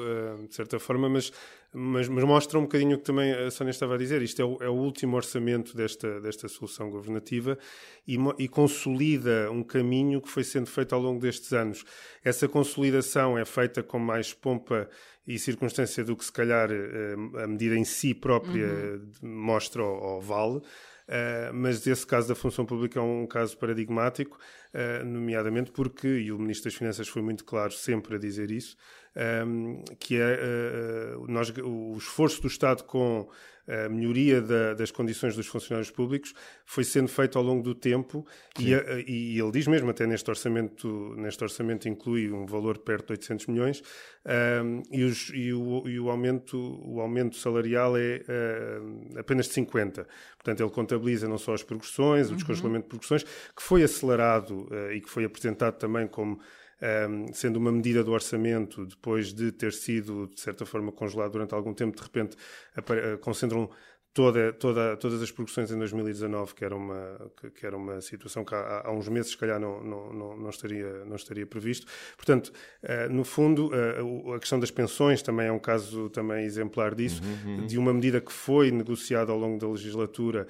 de 0.48 0.54
certa 0.56 0.80
forma, 0.80 1.10
mas, 1.10 1.32
mas, 1.74 2.10
mas 2.10 2.24
mostra 2.26 2.60
um 2.60 2.64
bocadinho 2.64 2.98
o 2.98 3.00
que 3.00 3.06
também 3.06 3.32
a 3.32 3.50
Sónia 3.50 3.72
estava 3.72 3.96
a 3.96 3.98
dizer. 3.98 4.22
Isto 4.22 4.42
é 4.42 4.46
o, 4.46 4.58
é 4.62 4.70
o 4.70 4.74
último 4.74 5.16
orçamento 5.16 5.76
desta, 5.76 6.20
desta 6.20 6.48
solução 6.50 6.90
governativa 6.90 7.58
e, 8.06 8.18
e 8.38 8.48
consolida 8.48 9.50
um 9.50 9.64
caminho 9.64 10.22
que 10.22 10.30
foi 10.30 10.44
sendo 10.44 10.68
feito 10.68 10.94
ao 10.94 11.02
longo 11.02 11.22
destes 11.22 11.54
anos. 11.54 11.86
Essa 12.24 12.48
consolidação 12.48 13.38
é 13.38 13.46
feita 13.46 13.82
com 13.82 14.00
mais 14.00 14.34
pompa 14.34 14.90
e 15.36 15.40
circunstância 15.40 16.04
do 16.04 16.16
que, 16.16 16.26
se 16.26 16.32
calhar, 16.32 16.70
eh, 16.72 17.44
a 17.44 17.48
medida 17.48 17.76
em 17.76 17.84
si 17.86 18.14
própria 18.14 19.02
mostra 19.22 19.84
ou, 19.84 20.16
ou 20.16 20.22
vale. 20.22 20.62
Uh, 21.12 21.54
mas 21.54 21.86
esse 21.86 22.08
caso 22.08 22.30
da 22.30 22.36
função 22.36 22.66
pública 22.66 22.98
é 22.98 23.02
um 23.02 23.28
caso 23.28 23.58
paradigmático, 23.58 24.40
uh, 24.74 25.06
nomeadamente 25.06 25.70
porque, 25.70 26.08
e 26.08 26.32
o 26.32 26.40
Ministro 26.40 26.70
das 26.70 26.76
Finanças 26.78 27.10
foi 27.10 27.22
muito 27.22 27.44
claro 27.44 27.74
sempre 27.74 28.16
a 28.16 28.18
dizer 28.18 28.50
isso, 28.50 28.78
um, 29.46 29.84
que 30.00 30.16
é 30.16 30.40
uh, 31.18 31.28
nós, 31.28 31.52
o 31.62 31.98
esforço 31.98 32.42
do 32.42 32.48
Estado 32.48 32.84
com 32.86 33.30
a 33.68 33.88
melhoria 33.90 34.42
da- 34.42 34.74
das 34.74 34.92
condições 34.92 35.36
dos 35.36 35.48
funcionários 35.48 35.92
públicos 35.92 36.34
foi 36.66 36.84
sendo 36.84 37.08
feito 37.08 37.38
ao 37.38 37.44
longo 37.44 37.62
do 37.64 37.76
tempo 37.76 38.26
e, 38.60 38.74
a- 38.74 38.84
e 39.08 39.40
ele 39.40 39.52
diz 39.52 39.68
mesmo, 39.68 39.90
até 39.90 40.06
neste 40.08 40.30
orçamento, 40.30 41.14
neste 41.18 41.44
orçamento 41.44 41.88
inclui 41.88 42.32
um 42.32 42.46
valor 42.46 42.78
perto 42.80 43.08
de 43.08 43.14
800 43.14 43.48
milhões 43.48 43.82
um, 44.64 44.84
e, 44.92 45.04
os- 45.04 45.32
e 45.34 45.54
o, 45.54 45.88
e 45.88 46.00
o 46.00 46.10
aumento, 46.10 46.58
o 46.86 47.00
aumento 47.02 47.36
salarial 47.36 47.98
é 47.98 48.22
uh, 48.28 49.20
apenas 49.20 49.48
de 49.48 49.54
50. 49.54 50.08
Portanto, 50.38 50.62
ele 50.64 50.70
contabiliza 50.72 51.28
não 51.28 51.38
só 51.38 51.54
as 51.54 51.64
progressões, 51.64 52.30
o 52.32 52.36
descongelamento 52.36 52.84
de 52.84 52.90
progressões, 52.90 53.24
que 53.24 53.62
foi 53.62 53.84
acelerado 53.84 54.68
uh, 54.72 54.92
e 54.92 55.02
que 55.02 55.10
foi 55.10 55.24
apresentado 55.26 55.78
também 55.78 56.08
como 56.08 56.40
um, 56.82 57.34
sendo 57.34 57.58
uma 57.58 57.72
medida 57.72 58.04
do 58.04 58.12
orçamento, 58.12 58.86
depois 58.86 59.34
de 59.34 59.52
ter 59.52 59.74
sido, 59.74 60.30
de 60.34 60.42
certa 60.42 60.66
forma, 60.66 60.92
congelado 60.92 61.32
durante 61.32 61.54
algum 61.54 61.74
tempo, 61.74 61.96
de 61.96 62.04
repente 62.04 62.36
uh, 62.78 63.18
concentram 63.20 63.70
toda, 64.14 64.52
toda, 64.54 64.98
todas 64.98 65.22
as 65.22 65.32
progressões 65.32 65.72
em 65.72 65.78
2019, 65.78 66.54
que 66.54 66.66
era 66.66 66.76
uma, 66.76 67.32
que, 67.40 67.50
que 67.52 67.66
era 67.66 67.78
uma 67.78 68.02
situação 68.02 68.44
que 68.44 68.54
há, 68.54 68.84
há 68.86 68.92
uns 68.92 69.08
meses, 69.08 69.32
se 69.32 69.38
calhar, 69.38 69.60
não, 69.60 69.82
não, 69.84 70.14
não, 70.14 70.38
não 70.38 70.50
estaria, 70.50 71.06
não 71.06 71.16
estaria 71.16 71.46
previsto. 71.46 71.88
Portanto, 72.18 72.52
uh, 72.84 73.12
no 73.12 73.24
fundo, 73.24 73.70
uh, 73.70 74.34
a 74.34 74.40
questão 74.40 74.60
das 74.60 74.72
pensões 74.72 75.22
também 75.22 75.48
é 75.48 75.52
um 75.52 75.60
caso 75.60 76.10
também 76.10 76.46
exemplar 76.46 76.94
disso, 76.96 77.22
de 77.68 77.78
uma 77.78 77.94
medida 77.94 78.20
que 78.20 78.34
foi 78.34 78.72
negociada 78.72 79.32
ao 79.32 79.38
longo 79.38 79.58
da 79.58 79.68
legislatura, 79.68 80.48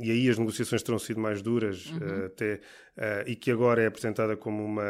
e 0.00 0.10
aí 0.10 0.28
as 0.30 0.38
negociações 0.38 0.82
terão 0.82 0.98
sido 0.98 1.20
mais 1.20 1.42
duras 1.42 1.86
uh, 1.90 2.26
até, 2.26 2.54
uh, 2.96 3.28
e 3.28 3.36
que 3.36 3.50
agora 3.50 3.82
é 3.82 3.86
apresentada 3.86 4.36
como, 4.36 4.64
uma, 4.64 4.82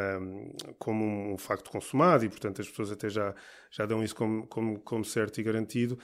como 0.79 1.33
um 1.35 1.37
facto 1.37 1.71
consumado, 1.71 2.25
e 2.25 2.29
portanto 2.29 2.61
as 2.61 2.69
pessoas 2.69 2.93
até 2.93 3.09
já, 3.11 3.35
já 3.71 3.87
dão 3.87 4.03
isso 4.05 4.15
como, 4.15 4.47
como, 4.47 4.79
como 4.81 5.05
certo 5.05 5.41
e 5.41 5.43
garantido. 5.43 5.99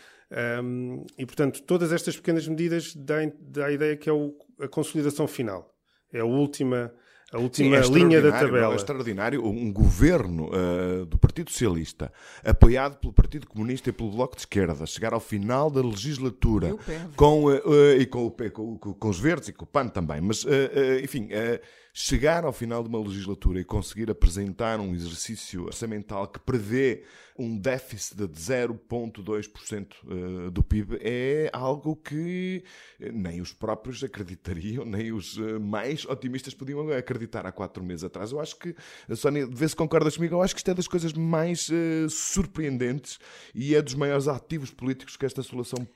Um, 0.63 1.07
e 1.17 1.25
portanto, 1.25 1.63
todas 1.63 1.93
estas 1.93 2.17
pequenas 2.17 2.47
medidas 2.47 2.95
dão, 2.95 3.33
dá 3.41 3.67
a 3.67 3.73
ideia 3.73 3.97
que 3.97 4.11
é 4.11 4.13
o- 4.13 4.37
a 4.61 4.69
consolidação 4.69 5.27
final. 5.27 5.75
É 6.13 6.21
a 6.21 6.25
última, 6.25 6.93
a 7.33 7.39
última 7.39 7.83
Sim, 7.83 7.91
é 7.91 7.95
linha 7.95 8.23
da 8.23 8.29
é? 8.29 8.33
tabela. 8.41 8.73
É 8.73 8.77
extraordinário 8.77 9.45
um 9.45 9.73
governo 9.73 10.51
ah, 10.53 11.05
do 11.05 11.19
Partido 11.19 11.51
Socialista, 11.51 12.11
apoiado 12.45 12.97
pelo 12.99 13.13
Partido 13.13 13.47
Comunista 13.47 13.91
e 13.91 13.93
pelo 13.93 14.11
Bloco 14.11 14.35
de 14.35 14.43
Esquerda, 14.43 14.87
chegar 14.87 15.13
ao 15.13 15.21
final 15.21 15.71
da 15.71 15.83
legislatura 15.83 16.75
com, 17.17 17.49
ah, 17.49 17.61
ah, 17.65 17.97
e 17.99 18.07
com, 18.07 18.27
o 18.27 18.31
P- 18.31 18.51
com- 18.51 18.79
com- 18.79 18.95
com 18.95 19.09
os 19.09 19.21
Verdes 19.21 19.49
e 19.49 19.53
com 19.53 19.65
o 19.65 19.69
PAN 19.69 19.89
também, 19.89 20.21
mas 20.21 20.45
enfim, 21.03 21.29
chegar 22.01 22.45
ao 22.45 22.53
final 22.53 22.81
de 22.81 22.89
uma 22.89 23.01
legislatura 23.01 23.59
e 23.59 23.65
conseguir 23.65 24.09
apresentar 24.09 24.79
um 24.79 24.95
exercício 24.95 25.65
orçamental 25.65 26.29
que 26.29 26.39
prevê 26.39 27.03
um 27.37 27.57
déficit 27.57 28.17
de 28.17 28.27
0,2% 28.27 29.87
eh, 30.47 30.51
do 30.51 30.63
PIB 30.63 30.99
é 31.01 31.51
algo 31.53 31.97
que 31.97 32.63
eh, 33.01 33.11
nem 33.13 33.41
os 33.41 33.53
próprios 33.53 34.03
acreditariam, 34.05 34.85
nem 34.87 35.13
os 35.13 35.39
eh, 35.39 35.59
mais 35.59 36.05
otimistas 36.05 36.55
podiam 36.55 36.89
acreditar 36.93 37.47
há 37.47 37.53
quatro 37.53 37.83
meses 37.83 38.05
atrás. 38.05 38.31
Eu 38.31 38.41
acho 38.41 38.57
que, 38.57 38.77
Sónia, 39.17 39.45
vê 39.47 39.69
se 39.69 39.75
concordas 39.75 40.17
comigo, 40.17 40.37
eu 40.37 40.43
acho 40.43 40.55
que 40.55 40.61
isto 40.61 40.71
é 40.71 40.75
das 40.75 40.87
coisas 40.89 41.13
mais 41.13 41.69
surpreendentes 42.11 43.19
e 43.53 43.75
é 43.75 43.83
dos 43.83 43.95
maiores 43.95 44.29
ativos 44.29 44.71
políticos 44.71 45.17
que 45.17 45.27
esta 45.27 45.43
solução, 45.43 45.87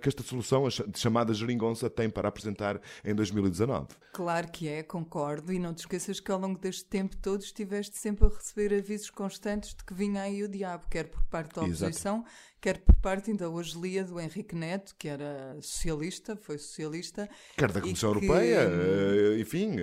que 0.00 0.08
esta 0.08 0.22
solução 0.22 0.66
chamada 0.94 1.34
geringonça 1.34 1.90
tem 1.90 2.08
para 2.08 2.28
apresentar 2.28 2.80
em 3.04 3.14
2019. 3.14 3.88
Claro 4.12 4.48
que 4.50 4.68
é, 4.68 4.82
concordo, 4.82 5.52
e 5.52 5.58
não 5.58 5.74
te 5.74 5.80
esqueças 5.80 6.20
que 6.20 6.30
ao 6.30 6.38
longo 6.38 6.58
deste 6.58 6.84
tempo 6.86 7.16
todo 7.16 7.42
estiveste 7.42 7.96
sempre 7.98 8.26
a 8.26 8.28
receber 8.28 8.74
avisos 8.74 9.10
constantes 9.10 9.74
de 9.74 9.84
que 9.84 9.92
vinha 9.94 10.22
aí 10.22 10.42
o 10.42 10.48
diabo, 10.48 10.86
quer 10.90 11.04
por 11.08 11.22
parte 11.24 11.54
da 11.54 11.66
Exato. 11.66 11.84
oposição, 11.84 12.24
quer 12.60 12.78
por 12.78 12.94
parte, 12.96 13.30
ainda 13.30 13.48
hoje 13.50 13.78
lia, 13.78 14.04
do 14.04 14.18
Henrique 14.18 14.54
Neto, 14.54 14.94
que 14.98 15.08
era 15.08 15.56
socialista, 15.60 16.36
foi 16.36 16.56
socialista, 16.58 17.28
Quer 17.56 17.70
da 17.72 17.80
Comissão 17.80 18.12
que- 18.12 18.24
Europeia, 18.26 18.60
eh, 18.60 19.40
enfim. 19.40 19.76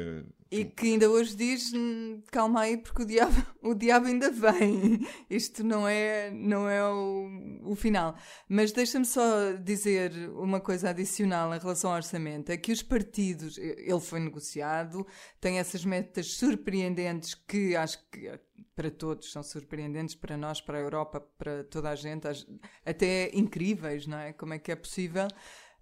Eh, 0.52 0.58
e 0.60 0.66
que 0.66 0.88
ainda 0.88 1.10
hoje 1.10 1.36
diz, 1.36 1.72
"Hum, 1.74 2.22
calma 2.32 2.62
aí, 2.62 2.78
porque 2.78 3.04
o 3.04 3.06
diabo, 3.06 3.34
o 3.62 3.74
diabo 3.76 4.08
ainda 4.08 4.32
vem. 4.32 5.00
Isto 5.30 5.64
não 5.64 5.88
é, 5.88 6.32
não 6.32 6.68
é 6.68 6.84
o, 6.88 7.72
o 7.72 7.76
final. 7.76 8.16
Mas 8.48 8.72
deixa-me 8.72 9.06
só 9.06 9.54
dizer 9.54 10.12
uma 10.32 10.60
coisa 10.60 10.90
adicional 10.90 11.54
em 11.54 11.60
relação 11.60 11.92
ao 11.92 11.98
orçamento. 11.98 12.52
É 12.52 12.58
que 12.58 12.72
os 12.72 12.82
partidos, 12.82 13.58
ele 13.58 14.00
foi 14.00 14.20
negociado, 14.20 15.06
tem 15.40 15.60
essas 15.60 15.86
metas 15.86 16.34
surpreendentes 16.34 17.34
que 17.36 17.76
acho 17.76 18.00
que 18.10 18.30
para 18.76 18.90
todos 18.90 19.32
são 19.32 19.44
surpreendentes, 19.44 20.16
para 20.16 20.38
nós, 20.38 20.62
para 20.62 20.78
a 20.78 20.82
Europa, 20.82 21.20
para 21.38 21.66
toda 21.66 21.90
a 21.90 21.96
gente, 21.96 22.26
até 22.86 23.30
incríveis, 23.34 24.08
não 24.08 24.18
é? 24.18 24.32
Como 24.32 24.54
é 24.54 24.60
que 24.60 24.72
é 24.72 24.76
possível? 24.76 25.28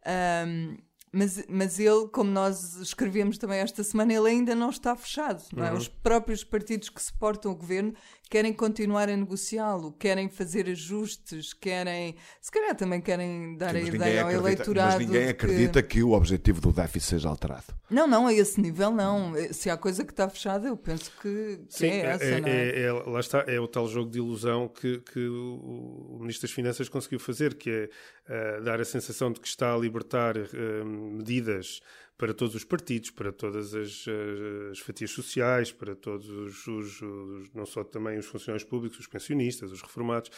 Ahm, 0.03 0.77
mas, 1.17 1.43
mas 1.49 1.79
ele, 1.79 2.07
como 2.09 2.29
nós 2.29 2.75
escrevemos 2.75 3.39
também 3.39 3.57
esta 3.59 3.83
semana, 3.83 4.13
ele 4.13 4.29
ainda 4.29 4.53
não 4.53 4.69
está 4.69 4.95
fechado. 4.95 5.43
Não 5.51 5.65
é? 5.65 5.73
Os 5.73 5.87
próprios 5.87 6.43
partidos 6.43 6.89
que 6.89 7.01
suportam 7.01 7.51
o 7.51 7.55
governo 7.55 7.95
querem 8.27 8.53
continuar 8.53 9.09
a 9.09 9.15
negociá-lo, 9.17 9.91
querem 9.93 10.29
fazer 10.29 10.67
ajustes, 10.69 11.53
querem. 11.53 12.15
Se 12.41 12.51
calhar 12.51 12.75
também 12.75 12.99
querem 13.01 13.55
dar 13.57 13.71
Sim, 13.73 13.77
a 13.77 13.81
ideia 13.83 14.21
ao 14.21 14.27
acredita- 14.27 14.47
eleitorado. 14.49 14.95
Mas 14.97 15.05
ninguém 15.05 15.27
acredita 15.29 15.83
que... 15.83 16.03
o 16.03 16.11
objetivo 16.11 16.59
do 16.61 16.71
déficit 16.71 17.09
seja 17.11 17.29
alterado. 17.29 17.65
Não, 17.89 18.05
não, 18.07 18.27
a 18.27 18.33
esse 18.33 18.59
nível 18.59 18.91
não. 18.91 19.33
Se 19.51 19.69
há 19.69 19.77
coisa 19.77 20.03
que 20.03 20.11
está 20.11 20.27
fechada, 20.29 20.67
eu 20.67 20.75
penso 20.77 21.11
que, 21.21 21.57
que 21.67 21.73
Sim, 21.73 21.87
é 21.87 21.99
essa, 22.05 22.39
não 22.41 22.47
é? 22.47 22.69
é- 22.69 22.81
é- 22.83 22.91
lá 22.91 23.19
está, 23.19 23.43
é 23.47 23.59
o 23.59 23.67
tal 23.67 23.87
jogo 23.87 24.09
de 24.11 24.17
ilusão 24.17 24.67
que, 24.67 24.99
que 24.99 25.27
o, 25.27 26.17
Ministro 26.19 26.47
das 26.47 26.51
Finanças 26.55 26.89
conseguiu 26.89 27.19
fazer, 27.19 27.53
que 27.55 27.69
é 27.69 27.89
eh, 28.27 28.61
dar 28.61 28.81
a 28.81 28.85
sensação 28.85 29.31
de 29.31 29.39
que 29.39 29.47
está 29.47 29.73
a 29.73 29.77
libertar 29.77 30.35
eh, 30.35 30.83
medidas 30.83 31.79
para 32.17 32.33
todos 32.33 32.55
os 32.55 32.63
partidos, 32.63 33.11
para 33.11 33.31
todas 33.31 33.75
as, 33.75 34.05
eh, 34.07 34.69
as 34.71 34.79
fatias 34.79 35.11
sociais, 35.11 35.71
para 35.71 35.95
todos 35.95 36.27
os, 36.29 36.65
os- 36.67 37.01
os- 37.01 37.53
não 37.53 37.65
só 37.65 37.83
também 37.83 38.17
os 38.17 38.25
funcionários 38.25 38.67
públicos, 38.67 38.97
os 38.99 39.05
pensionistas, 39.07 39.71
os 39.71 39.81
reformados. 39.81 40.31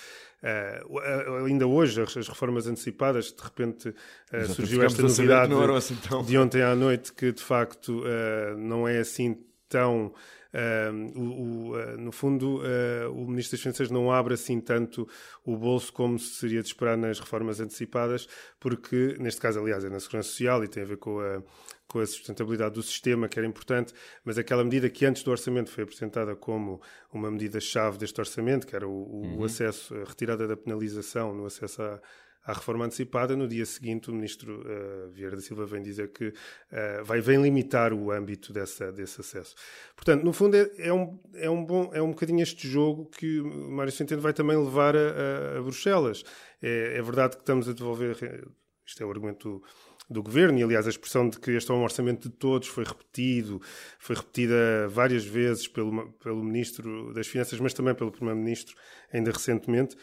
A- 0.43 1.45
ainda 1.45 1.65
hoje, 1.67 2.01
as, 2.01 2.15
as 2.17 2.27
reformas 2.27 2.67
antecipadas, 2.67 3.31
de 3.31 3.41
repente 3.41 3.93
Exato, 4.31 4.53
surgiu 4.55 4.83
esta 4.83 5.01
novidade 5.01 5.53
assim 5.77 5.95
de 6.25 6.37
ontem 6.37 6.61
à 6.61 6.75
noite 6.75 7.13
que 7.13 7.31
de 7.31 7.41
facto 7.43 8.03
eh, 8.05 8.55
não 8.57 8.87
é 8.87 8.99
assim 8.99 9.37
tão. 9.69 10.13
eh, 10.51 10.89
o- 11.15 11.69
o, 11.69 11.79
eh, 11.79 11.95
no 11.97 12.11
fundo, 12.11 12.59
eh, 12.65 13.05
o 13.07 13.27
Ministro 13.27 13.55
das 13.55 13.61
Finanças 13.61 13.91
não 13.91 14.11
abre 14.11 14.33
assim 14.33 14.59
tanto 14.59 15.07
o 15.45 15.55
bolso 15.55 15.93
como 15.93 16.17
se 16.17 16.39
seria 16.39 16.59
de 16.63 16.67
esperar 16.69 16.97
nas 16.97 17.19
reformas 17.19 17.59
antecipadas, 17.59 18.27
porque, 18.59 19.15
neste 19.19 19.39
caso, 19.39 19.59
aliás, 19.59 19.85
é 19.85 19.89
na 19.91 19.99
Segurança 19.99 20.29
Social 20.29 20.63
e 20.63 20.67
tem 20.67 20.81
a 20.81 20.85
ver 20.87 20.97
com 20.97 21.19
a, 21.19 21.43
com 21.87 21.99
a 21.99 22.05
sustentabilidade 22.07 22.73
do 22.73 22.81
sistema, 22.81 23.27
que 23.27 23.37
era 23.37 23.47
importante, 23.47 23.93
mas 24.25 24.39
aquela 24.39 24.63
medida 24.63 24.89
que 24.89 25.05
antes 25.05 25.21
do 25.21 25.29
orçamento 25.29 25.69
foi 25.69 25.83
apresentada 25.83 26.35
como 26.35 26.81
uma 27.13 27.29
medida-chave 27.29 27.99
deste 27.99 28.19
orçamento, 28.19 28.65
que 28.65 28.75
era 28.75 28.87
o, 28.87 28.91
o- 28.91 29.21
o 29.41 29.43
acesso, 29.45 29.93
a 29.93 30.03
retirada 30.03 30.47
da 30.47 30.57
penalização 30.57 31.31
no 31.31 31.45
acesso 31.45 31.79
à, 31.83 32.01
à 32.45 32.53
reforma 32.53 32.85
antecipada, 32.85 33.35
no 33.35 33.47
dia 33.47 33.65
seguinte 33.65 34.09
o 34.09 34.13
ministro 34.13 34.63
eh, 34.65 35.07
Vieira 35.11 35.35
da 35.35 35.41
Silva 35.41 35.65
vem 35.65 35.81
dizer 35.83 36.11
que 36.11 36.33
eh, 36.71 37.01
vai 37.03 37.21
vem 37.21 37.41
limitar 37.41 37.93
o 37.93 38.11
âmbito 38.11 38.51
dessa, 38.53 38.91
desse 38.91 39.21
acesso. 39.21 39.53
Portanto, 39.95 40.23
no 40.23 40.33
fundo 40.33 40.55
é, 40.57 40.69
é 40.79 40.93
um, 40.93 41.19
é 41.35 41.49
um 41.49 41.63
bom 41.63 41.91
é 41.93 42.01
um 42.01 42.09
bocadinho 42.09 42.41
este 42.41 42.67
jogo 42.67 43.05
que 43.09 43.39
o 43.41 43.69
Mário 43.71 43.91
Centeno 43.91 44.21
vai 44.21 44.33
também 44.33 44.57
levar 44.57 44.95
a, 44.95 44.99
a- 44.99 45.57
a 45.59 45.61
Bruxelas. 45.61 46.23
É, 46.61 46.97
é 46.97 47.01
verdade 47.01 47.35
que 47.35 47.41
estamos 47.43 47.67
a 47.69 47.73
devolver 47.73 48.17
eh, 48.23 48.43
isto 48.85 49.03
é 49.03 49.05
o 49.05 49.09
argumento 49.11 49.59
do 49.59 49.63
governo, 50.09 50.57
e 50.59 50.63
aliás 50.63 50.87
a 50.87 50.89
expressão 50.89 51.29
de 51.29 51.39
que 51.39 51.51
este 51.51 51.69
é 51.69 51.73
um 51.73 51.83
orçamento 51.83 52.27
de 52.27 52.35
todos 52.35 52.67
foi 52.67 52.83
repetido, 52.83 53.61
foi 53.99 54.15
repetida 54.15 54.87
várias 54.89 55.23
vezes 55.23 55.67
pelo, 55.67 56.11
pelo 56.13 56.43
Ministro 56.43 57.13
das 57.13 57.27
Finanças, 57.27 57.59
mas 57.59 57.73
também 57.73 57.93
pelo 57.93 58.11
Primeiro-Ministro, 58.11 58.75
ainda 59.13 59.31
recentemente. 59.31 59.95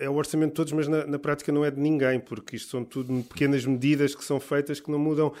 É 0.00 0.08
o 0.08 0.14
orçamento 0.14 0.50
de 0.50 0.54
todos, 0.54 0.72
mas 0.72 0.88
na, 0.88 1.06
na 1.06 1.18
prática 1.18 1.52
não 1.52 1.64
é 1.64 1.70
de 1.70 1.78
ninguém, 1.80 2.18
porque 2.18 2.56
isto 2.56 2.70
são 2.70 2.84
tudo 2.84 3.22
pequenas 3.24 3.64
medidas 3.66 4.14
que 4.14 4.24
são 4.24 4.40
feitas 4.40 4.80
que 4.80 4.90
não 4.90 4.98
mudam 4.98 5.32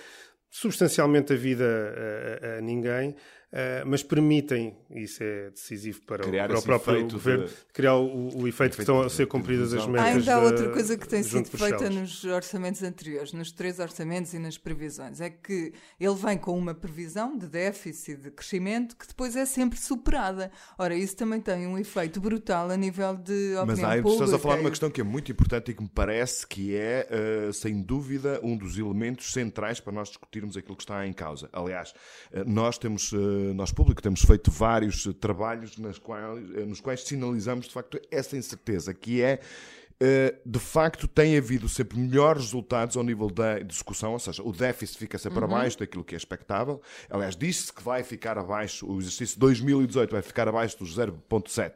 substancialmente 0.50 1.32
a 1.32 1.36
vida 1.36 1.64
a, 1.64 2.46
a- 2.54 2.58
a 2.58 2.60
ninguém, 2.60 3.14
ah, 3.52 3.82
mas 3.86 4.02
permitem, 4.02 4.76
e 4.90 5.02
isso 5.02 5.22
é 5.22 5.50
decisivo 5.50 6.02
para, 6.02 6.22
o, 6.24 6.28
Criar 6.28 6.48
para 6.48 6.58
o 6.58 6.62
próprio 6.62 6.96
efeito 6.96 7.12
governo, 7.14 7.46
de- 7.46 7.54
criar 7.72 7.94
o, 7.96 8.42
o 8.42 8.46
efeito 8.48 8.74
que 8.76 8.82
estão 8.82 9.00
a 9.00 9.06
de- 9.06 9.12
ser 9.12 9.26
cumpridas 9.26 9.72
as 9.72 9.86
metas. 9.86 10.06
Há 10.06 10.10
ainda 10.10 10.34
há 10.34 10.38
outra 10.40 10.70
coisa 10.70 10.96
que 10.98 11.08
tem 11.08 11.22
sido 11.22 11.46
feita 11.48 11.88
nos 11.88 12.24
orçamentos 12.24 12.82
anteriores, 12.82 13.32
nos 13.32 13.50
três 13.50 13.78
orçamentos 13.78 14.34
e 14.34 14.38
nas 14.38 14.58
previsões. 14.58 15.20
É 15.20 15.30
que 15.30 15.72
ele 15.98 16.14
vem 16.14 16.36
com 16.36 16.58
uma 16.58 16.74
previsão 16.74 17.36
de 17.38 17.46
déficit, 17.46 18.16
de 18.20 18.30
crescimento, 18.30 18.96
que 18.96 19.06
depois 19.06 19.34
é 19.36 19.46
sempre 19.46 19.78
superada. 19.78 20.50
Ora, 20.78 20.94
isso 20.94 21.16
também 21.16 21.40
tem 21.40 21.66
um 21.66 21.78
efeito 21.78 22.20
brutal 22.20 22.70
a 22.70 22.76
nível 22.76 23.16
de 23.16 23.54
opinião 23.56 23.66
Mas 23.66 23.82
aí 23.84 23.98
tu 24.00 24.02
pública. 24.02 24.24
estás 24.24 24.32
a 24.34 24.38
falar 24.38 24.54
de 24.56 24.60
uma 24.62 24.70
questão 24.70 24.90
que 24.90 25.00
é 25.00 25.04
muito 25.04 25.32
importante 25.32 25.70
e 25.70 25.74
que 25.74 25.82
me 25.82 25.88
parece 25.88 26.46
que 26.46 26.74
é, 26.76 27.06
eh, 27.10 27.50
sem 27.52 27.80
dúvida, 27.82 28.40
um 28.42 28.56
dos 28.56 28.76
elementos 28.78 29.32
centrais 29.32 29.80
para 29.80 29.92
nós 29.92 30.08
discutirmos 30.08 30.56
aquilo 30.56 30.76
que 30.76 30.82
está 30.82 31.06
em 31.06 31.12
causa. 31.12 31.48
Aliás, 31.52 31.94
eh, 32.32 32.44
nós 32.46 32.76
temos, 32.78 33.12
eh, 33.12 33.16
nós 33.54 33.72
público, 33.72 34.02
temos 34.02 34.22
feito 34.22 34.50
vários 34.50 35.06
eh, 35.06 35.12
trabalhos 35.12 35.78
nas 35.78 35.98
quais, 35.98 36.38
eh, 36.54 36.64
nos 36.64 36.80
quais 36.80 37.02
sinalizamos, 37.02 37.66
de 37.66 37.72
facto, 37.72 38.00
essa 38.10 38.36
incerteza, 38.36 38.92
que 38.94 39.22
é 39.22 39.32
eh, 39.32 39.40
de 40.46 40.58
facto 40.58 41.08
tem 41.08 41.36
havido 41.36 41.68
sempre 41.68 41.98
melhores 41.98 42.42
resultados 42.44 42.96
ao 42.96 43.02
nível 43.02 43.28
da 43.28 43.60
execução, 43.60 44.12
ou 44.12 44.18
seja, 44.18 44.42
o 44.42 44.52
déficit 44.52 44.98
fica 44.98 45.18
sempre 45.18 45.42
abaixo 45.42 45.78
daquilo 45.78 46.04
que 46.04 46.14
é 46.14 46.18
expectável. 46.18 46.80
Aliás, 47.10 47.34
diz-se 47.36 47.72
que 47.72 47.82
vai 47.82 48.02
ficar 48.04 48.38
abaixo, 48.38 48.86
o 48.86 48.98
exercício 49.00 49.34
de 49.34 49.40
2018 49.40 50.10
vai 50.12 50.22
ficar 50.22 50.46
abaixo 50.48 50.78
dos 50.78 50.96
0,7 50.96 51.72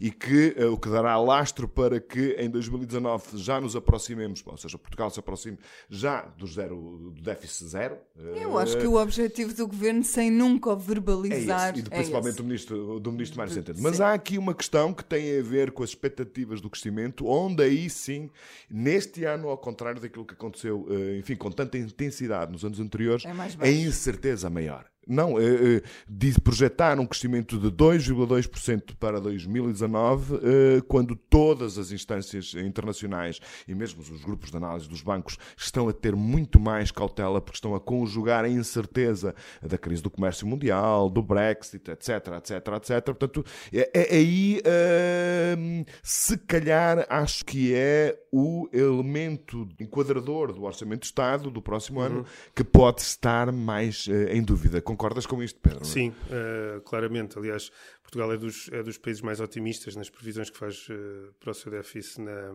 e 0.00 0.10
que 0.10 0.54
eh, 0.56 0.64
o 0.66 0.78
que 0.78 0.88
dará 0.88 1.18
lastro 1.18 1.68
para 1.68 2.00
que 2.00 2.34
em 2.38 2.48
2019 2.48 3.36
já 3.38 3.60
nos 3.60 3.76
aproximemos, 3.76 4.42
ou 4.46 4.56
seja, 4.56 4.78
Portugal 4.78 5.10
se 5.10 5.20
aproxime 5.20 5.58
já 5.90 6.22
do, 6.22 6.46
zero, 6.46 7.10
do 7.14 7.20
déficit 7.22 7.68
zero. 7.68 7.98
Eu 8.34 8.56
acho 8.56 8.78
que 8.78 8.86
o 8.86 8.94
objetivo 8.96 9.52
do 9.52 9.66
governo, 9.66 10.02
sem 10.02 10.30
nunca 10.30 10.70
É 10.70 10.76
verbalizar, 10.76 11.70
esse, 11.72 11.80
e 11.80 11.82
do- 11.82 11.88
é 11.92 11.96
principalmente 11.96 12.28
esse. 12.30 12.36
do 12.38 12.44
ministro, 12.44 13.00
do 13.00 13.12
ministro 13.12 13.36
Mário 13.38 13.52
Centeno. 13.52 13.78
Mas 13.82 14.00
há 14.00 14.14
aqui 14.14 14.38
uma 14.38 14.54
questão 14.54 14.94
que 14.94 15.04
tem 15.04 15.38
a 15.38 15.42
ver 15.42 15.70
com 15.72 15.82
as 15.82 15.90
expectativas 15.90 16.60
do 16.60 16.70
crescimento, 16.70 17.26
onde 17.26 17.65
aí 17.66 17.90
sim, 17.90 18.30
neste 18.70 19.24
ano, 19.24 19.48
ao 19.48 19.58
contrário 19.58 20.00
daquilo 20.00 20.24
que 20.24 20.34
aconteceu, 20.34 20.86
eh, 20.90 21.18
enfim, 21.18 21.36
com 21.36 21.50
tanta 21.50 21.76
intensidade 21.76 22.50
nos 22.50 22.64
anos 22.64 22.80
anteriores, 22.80 23.24
É 23.24 23.32
a 23.60 23.70
incerteza 23.70 24.48
maior. 24.48 24.86
Não, 25.06 25.38
eh, 25.38 25.76
eh, 25.76 25.82
de 26.08 26.40
projetar 26.40 26.98
um 26.98 27.06
crescimento 27.06 27.58
de 27.58 27.70
2,2% 27.70 28.96
para 28.96 29.20
2019, 29.20 30.34
eh, 30.36 30.80
quando 30.88 31.14
todas 31.14 31.78
as 31.78 31.92
instâncias 31.92 32.54
internacionais 32.54 33.40
e 33.68 33.74
mesmo 33.74 34.00
os 34.00 34.24
grupos 34.24 34.50
de 34.50 34.56
análise 34.56 34.88
dos 34.88 35.02
bancos 35.02 35.38
estão 35.56 35.88
a 35.88 35.92
ter 35.92 36.16
muito 36.16 36.58
mais 36.58 36.90
cautela 36.90 37.40
porque 37.40 37.56
estão 37.56 37.74
a 37.74 37.80
conjugar 37.80 38.44
a 38.44 38.48
incerteza 38.48 39.34
da 39.62 39.78
crise 39.78 40.02
do 40.02 40.10
comércio 40.10 40.46
mundial, 40.46 41.08
do 41.08 41.22
Brexit, 41.22 41.90
etc, 41.90 42.08
etc, 42.38 42.68
etc. 42.76 43.04
Portanto, 43.04 43.44
é, 43.72 43.90
é 43.94 44.14
aí, 44.14 44.60
eh, 44.64 45.84
se 46.02 46.36
calhar, 46.38 47.06
acho 47.08 47.44
que 47.44 47.74
é 47.74 48.18
o 48.32 48.68
elemento 48.72 49.68
enquadrador 49.80 50.52
do 50.52 50.64
Orçamento 50.64 51.00
de 51.00 51.06
Estado 51.06 51.50
do 51.50 51.62
próximo 51.62 52.00
ano 52.00 52.24
que 52.54 52.64
pode 52.64 53.00
estar 53.00 53.50
mais 53.52 54.06
eh, 54.08 54.36
em 54.36 54.42
dúvida. 54.42 54.80
Concordas 54.96 55.26
com 55.26 55.42
isto, 55.42 55.60
Pedro? 55.60 55.84
Sim, 55.84 56.14
eh, 56.30 56.80
claramente. 56.82 57.38
Aliás, 57.38 57.70
Portugal 58.02 58.32
é 58.32 58.38
dos, 58.38 58.70
é 58.72 58.82
dos 58.82 58.96
países 58.96 59.20
mais 59.20 59.40
otimistas 59.40 59.94
nas 59.94 60.08
previsões 60.08 60.48
que 60.48 60.56
faz 60.56 60.88
eh, 60.90 61.30
para 61.38 61.50
o 61.50 61.54
seu 61.54 61.70
déficit 61.70 62.22
na, 62.22 62.54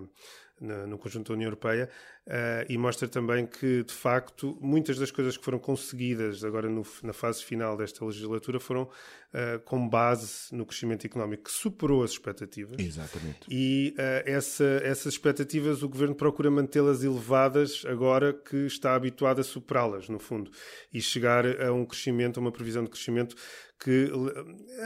na- 0.61 0.85
no 0.87 0.97
conjunto 0.97 1.29
da 1.29 1.33
União 1.33 1.47
Europeia 1.47 1.89
eh, 2.27 2.65
e 2.69 2.77
mostra 2.77 3.07
também 3.07 3.47
que, 3.47 3.83
de 3.83 3.93
facto, 3.93 4.55
muitas 4.61 4.97
das 4.99 5.09
coisas 5.11 5.35
que 5.35 5.43
foram 5.43 5.57
conseguidas 5.59 6.43
agora 6.43 6.69
no- 6.69 6.85
na 7.03 7.11
fase 7.13 7.43
final 7.43 7.75
desta 7.75 8.05
legislatura 8.05 8.59
foram 8.59 8.87
eh, 9.33 9.59
com 9.65 9.87
base 9.87 10.53
no 10.53 10.65
crescimento 10.65 11.05
económico 11.05 11.43
que 11.45 11.51
superou 11.51 12.03
as 12.03 12.11
expectativas. 12.11 12.77
Exatamente. 12.79 13.39
E 13.49 13.95
eh, 13.97 14.23
essa- 14.27 14.81
essas 14.83 15.13
expectativas 15.13 15.81
o 15.83 15.89
governo 15.89 16.13
procura 16.13 16.51
mantê-las 16.51 17.01
elevadas 17.03 17.83
agora 17.87 18.33
que 18.33 18.65
está 18.67 18.93
habituado 18.93 19.39
a 19.39 19.43
superá-las, 19.43 20.09
no 20.09 20.19
fundo, 20.19 20.51
e 20.93 21.01
chegar 21.01 21.45
a 21.61 21.73
um 21.73 21.85
crescimento, 21.85 22.37
a 22.39 22.41
uma 22.41 22.51
previsão 22.51 22.83
de 22.83 22.89
crescimento 22.89 23.35
que 23.83 24.11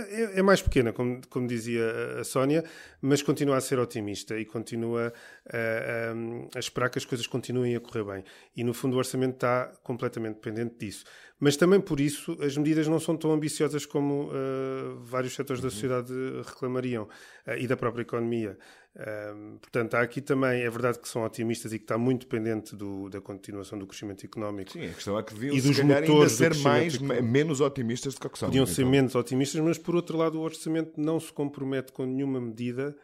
é, 0.09 0.39
é 0.39 0.41
mais 0.41 0.61
pequena, 0.61 0.93
como, 0.93 1.19
como 1.29 1.45
dizia 1.47 1.83
a 2.19 2.23
Sónia, 2.23 2.63
mas 3.01 3.21
continua 3.21 3.57
a 3.57 3.61
ser 3.61 3.77
otimista 3.77 4.39
e 4.39 4.45
continua 4.45 5.11
a, 5.51 5.57
a- 5.57 6.57
a 6.57 6.59
esperar 6.59 6.89
que 6.89 6.97
as 6.97 7.03
coisas 7.05 7.27
continuem 7.27 7.75
a 7.75 7.79
correr 7.81 8.03
bem. 8.05 8.23
E 8.55 8.63
no 8.63 8.73
fundo 8.73 8.95
o 8.95 8.97
orçamento 8.97 9.35
está 9.35 9.67
completamente 9.83 10.35
dependente 10.35 10.75
disso. 10.79 11.03
Mas 11.39 11.57
também 11.57 11.81
por 11.81 11.99
isso 11.99 12.37
as 12.41 12.55
medidas 12.55 12.87
não 12.87 12.99
são 12.99 13.17
tão 13.17 13.31
ambiciosas 13.33 13.85
como 13.85 14.29
eh, 14.31 14.95
vários 15.01 15.35
setores 15.35 15.61
da 15.61 15.69
sociedade 15.69 16.13
reclamariam 16.45 17.09
eh, 17.45 17.59
e 17.59 17.67
da 17.67 17.75
própria 17.75 18.03
economia. 18.03 18.57
Um, 18.97 19.57
portanto, 19.57 19.93
há 19.95 20.01
aqui 20.01 20.21
também, 20.21 20.61
é 20.61 20.69
verdade 20.69 20.97
que 20.99 21.09
são 21.09 21.23
otimistas 21.25 21.73
e 21.73 21.77
que 21.77 21.83
está 21.83 21.97
muito 21.97 22.21
dependente 22.25 22.75
do- 22.77 23.09
da 23.09 23.19
continuação 23.19 23.77
do 23.77 23.85
crescimento 23.85 24.25
económico. 24.25 24.71
Sim, 24.71 24.85
a 24.85 24.93
questão 24.93 25.19
é 25.19 25.23
que 25.23 25.33
deviam 25.33 25.53
E 25.53 25.59
se 25.61 25.67
dos 25.67 25.79
ainda 25.81 25.99
motores 25.99 26.31
ser 26.31 26.55
mais, 26.59 26.95
económico. 26.95 27.23
menos 27.27 27.59
otimistas 27.59 28.15
do 28.15 28.29
que 28.29 28.39
são. 28.39 28.47
Podiam 28.47 28.65
ser 28.65 28.81
Então, 28.83 28.91
menos 28.91 29.13
otimistas, 29.15 29.59
mas 29.61 29.77
por 29.77 29.95
outro 29.95 30.17
lado, 30.17 30.39
o 30.39 30.41
orçamento 30.41 30.93
não 30.95 31.19
se 31.19 31.33
compromete 31.33 31.91
com 31.91 32.05
nenhuma 32.05 32.39
medida 32.39 32.95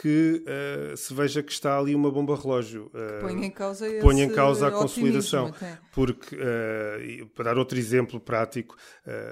que 0.00 0.42
eh, 0.46 0.94
se 0.96 1.14
veja 1.14 1.42
que 1.42 1.52
está 1.52 1.78
ali 1.78 1.94
uma 1.94 2.10
bomba 2.10 2.36
relógio. 2.36 2.90
eh, 2.94 3.20
Põe 3.20 3.44
em 3.46 3.50
causa 3.50 3.88
que 3.88 4.00
ponha 4.00 4.24
em 4.24 4.30
causa 4.30 4.68
a 4.68 4.70
consolidação. 4.70 5.46
até. 5.46 5.78
Porque, 5.92 6.36
e 6.36 7.24
para 7.26 7.44
dar 7.44 7.58
outro 7.58 7.78
exemplo 7.78 8.18
prático, 8.18 8.76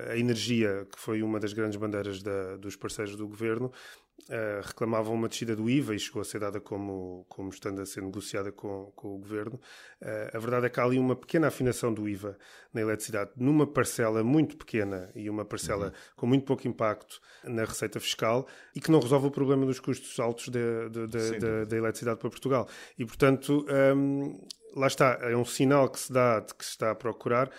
a 0.08 0.16
energia, 0.16 0.86
que 0.92 0.98
foi 1.00 1.22
uma 1.22 1.40
das 1.40 1.52
grandes 1.52 1.76
bandeiras 1.78 2.22
da- 2.22 2.56
dos 2.56 2.76
parceiros 2.76 3.16
do 3.16 3.26
governo, 3.26 3.72
uh, 4.28 4.66
reclamavam 4.66 5.14
uma 5.14 5.28
descida 5.28 5.56
do 5.56 5.68
IVA 5.68 5.94
e 5.94 5.98
chegou 5.98 6.22
a 6.22 6.24
ser 6.24 6.40
dada 6.40 6.60
como, 6.60 7.24
como 7.28 7.48
estando 7.48 7.80
a 7.80 7.86
ser 7.86 8.02
negociada 8.02 8.52
com, 8.52 8.92
com 8.94 9.14
o 9.14 9.18
governo. 9.18 9.58
Uh, 10.00 10.36
a 10.36 10.38
verdade 10.38 10.66
é 10.66 10.68
que 10.68 10.78
há 10.80 10.84
ali 10.84 10.98
uma 10.98 11.16
pequena 11.16 11.48
afinação 11.48 11.92
do 11.92 12.08
IVA 12.08 12.36
na 12.72 12.80
eletricidade, 12.80 13.30
numa 13.36 13.66
parcela 13.66 14.22
muito 14.22 14.56
pequena 14.56 15.10
e 15.14 15.28
uma 15.28 15.44
parcela 15.44 15.86
uhum. 15.86 15.92
com 16.16 16.26
muito 16.26 16.44
pouco 16.44 16.66
impacto 16.66 17.20
na 17.44 17.64
receita 17.64 17.98
fiscal 18.00 18.46
e 18.74 18.80
que 18.80 18.90
não 18.90 19.00
resolve 19.00 19.26
o 19.26 19.30
problema 19.30 19.66
dos 19.66 19.80
custos 19.80 20.18
altos 20.18 20.48
da 20.58 21.76
eletricidade 21.76 22.18
para 22.18 22.30
Portugal. 22.30 22.68
E, 22.98 23.04
portanto, 23.04 23.64
um, 23.96 24.38
lá 24.74 24.86
está, 24.86 25.18
é 25.22 25.36
um 25.36 25.44
sinal 25.44 25.88
que 25.88 25.98
se 25.98 26.12
dá 26.12 26.40
de 26.40 26.54
que 26.54 26.64
se 26.64 26.72
está 26.72 26.90
a 26.90 26.94
procurar 26.94 27.50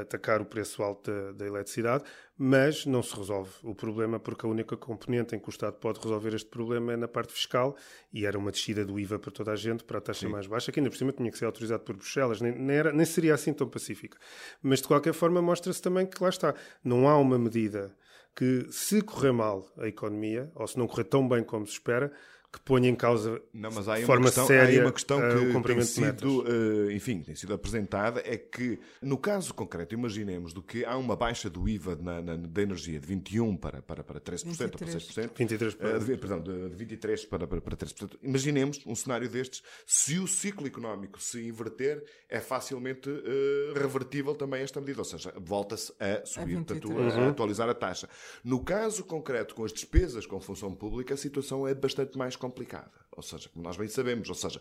atacar 0.00 0.40
o 0.40 0.44
preço 0.44 0.82
alto 0.82 1.10
da, 1.10 1.32
da, 1.32 1.46
eletricidade, 1.46 2.02
mas 2.36 2.86
não 2.86 3.02
se 3.02 3.14
resolve 3.14 3.50
o 3.62 3.74
problema 3.74 4.18
porque 4.18 4.46
a 4.46 4.48
única 4.48 4.76
componente 4.76 5.36
em 5.36 5.38
que 5.38 5.48
o 5.48 5.50
Estado 5.50 5.74
pode 5.74 6.00
resolver 6.00 6.34
este 6.34 6.48
problema 6.48 6.94
é 6.94 6.96
na 6.96 7.06
parte 7.06 7.32
fiscal 7.32 7.76
e 8.12 8.24
era 8.24 8.38
uma 8.38 8.50
descida 8.50 8.84
do 8.84 8.98
IVA 8.98 9.18
para 9.18 9.30
toda 9.30 9.52
a 9.52 9.56
gente, 9.56 9.84
para 9.84 9.98
a 9.98 10.00
taxa 10.00 10.26
Sim. 10.26 10.32
mais 10.32 10.46
baixa, 10.46 10.72
que 10.72 10.80
ainda 10.80 10.90
por 10.90 10.96
cima 10.96 11.12
tinha 11.12 11.30
que 11.30 11.36
ser 11.36 11.44
autorizado 11.44 11.82
por 11.82 11.94
Bruxelas, 11.94 12.40
nem, 12.40 12.52
nem, 12.52 12.76
era, 12.76 12.92
nem 12.92 13.04
seria 13.04 13.34
assim 13.34 13.52
tão 13.52 13.68
pacífica. 13.68 14.18
Mas 14.62 14.80
de 14.80 14.88
qualquer 14.88 15.12
forma 15.12 15.42
mostra-se 15.42 15.82
também 15.82 16.06
que 16.06 16.22
lá 16.22 16.30
está, 16.30 16.54
não 16.82 17.06
há 17.06 17.18
uma 17.18 17.38
medida 17.38 17.94
que 18.34 18.66
se 18.70 19.00
correr 19.00 19.32
mal 19.32 19.70
a 19.78 19.86
economia, 19.86 20.50
ou 20.54 20.66
se 20.66 20.78
não 20.78 20.86
correr 20.86 21.04
tão 21.04 21.28
bem 21.28 21.44
como 21.44 21.66
se 21.66 21.74
espera, 21.74 22.12
que 22.54 22.60
ponha 22.60 22.88
em 22.88 22.94
causa 22.94 23.42
não, 23.52 23.68
mas 23.72 23.88
há 23.88 23.98
de 23.98 24.04
forma 24.04 24.26
questão, 24.26 24.46
séria 24.46 24.80
há 24.80 24.84
uma 24.84 24.92
questão 24.92 25.18
que, 25.18 25.58
uh, 25.58 25.62
tem 25.64 25.82
sido, 25.82 26.44
uh, 26.44 26.90
enfim, 26.92 27.20
tem 27.20 27.34
sido 27.34 27.52
apresentada 27.52 28.22
é 28.24 28.36
que 28.36 28.78
no 29.02 29.18
caso 29.18 29.52
concreto 29.52 29.92
imaginemos 29.92 30.52
do 30.52 30.62
que 30.62 30.84
há 30.84 30.96
uma 30.96 31.16
baixa 31.16 31.50
do 31.50 31.68
IVA 31.68 31.98
na, 32.00 32.22
na, 32.22 32.36
da 32.36 32.62
energia 32.62 33.00
de 33.00 33.06
21 33.08 33.56
para 33.56 33.82
para 33.82 34.04
para 34.04 34.20
13% 34.20 34.44
23. 34.44 34.60
ou 34.62 34.70
para 34.70 34.86
6%, 34.86 35.30
23 35.36 35.74
para... 35.74 35.96
Uh, 35.96 36.04
de, 36.04 36.16
perdão, 36.16 36.40
de, 36.40 36.68
de 36.68 36.76
23 36.76 37.24
para, 37.24 37.46
para 37.48 37.60
para 37.60 37.76
13%. 37.76 38.18
Imaginemos 38.22 38.80
um 38.86 38.94
cenário 38.94 39.28
destes, 39.28 39.60
se 39.84 40.20
o 40.20 40.28
ciclo 40.28 40.68
económico 40.68 41.20
se 41.20 41.44
inverter, 41.44 42.04
é 42.28 42.38
facilmente 42.38 43.10
uh, 43.10 43.72
revertível 43.74 44.36
também 44.36 44.62
esta 44.62 44.80
medida, 44.80 45.00
ou 45.00 45.04
seja, 45.04 45.34
volta-se 45.36 45.92
a 45.98 46.24
subir, 46.24 46.54
a 46.54 46.62
portanto, 46.62 46.92
a 46.96 47.28
atualizar 47.28 47.68
a 47.68 47.74
taxa. 47.74 48.08
No 48.44 48.62
caso 48.62 49.02
concreto 49.02 49.56
com 49.56 49.64
as 49.64 49.72
despesas 49.72 50.24
com 50.24 50.40
função 50.40 50.72
pública, 50.72 51.14
a 51.14 51.16
situação 51.16 51.66
é 51.66 51.74
bastante 51.74 52.16
mais 52.16 52.36
complicada. 52.44 53.03
Ou 53.16 53.22
seja, 53.22 53.48
como 53.48 53.64
nós 53.64 53.76
bem 53.76 53.86
sabemos, 53.86 54.28
ou 54.28 54.34
seja, 54.34 54.60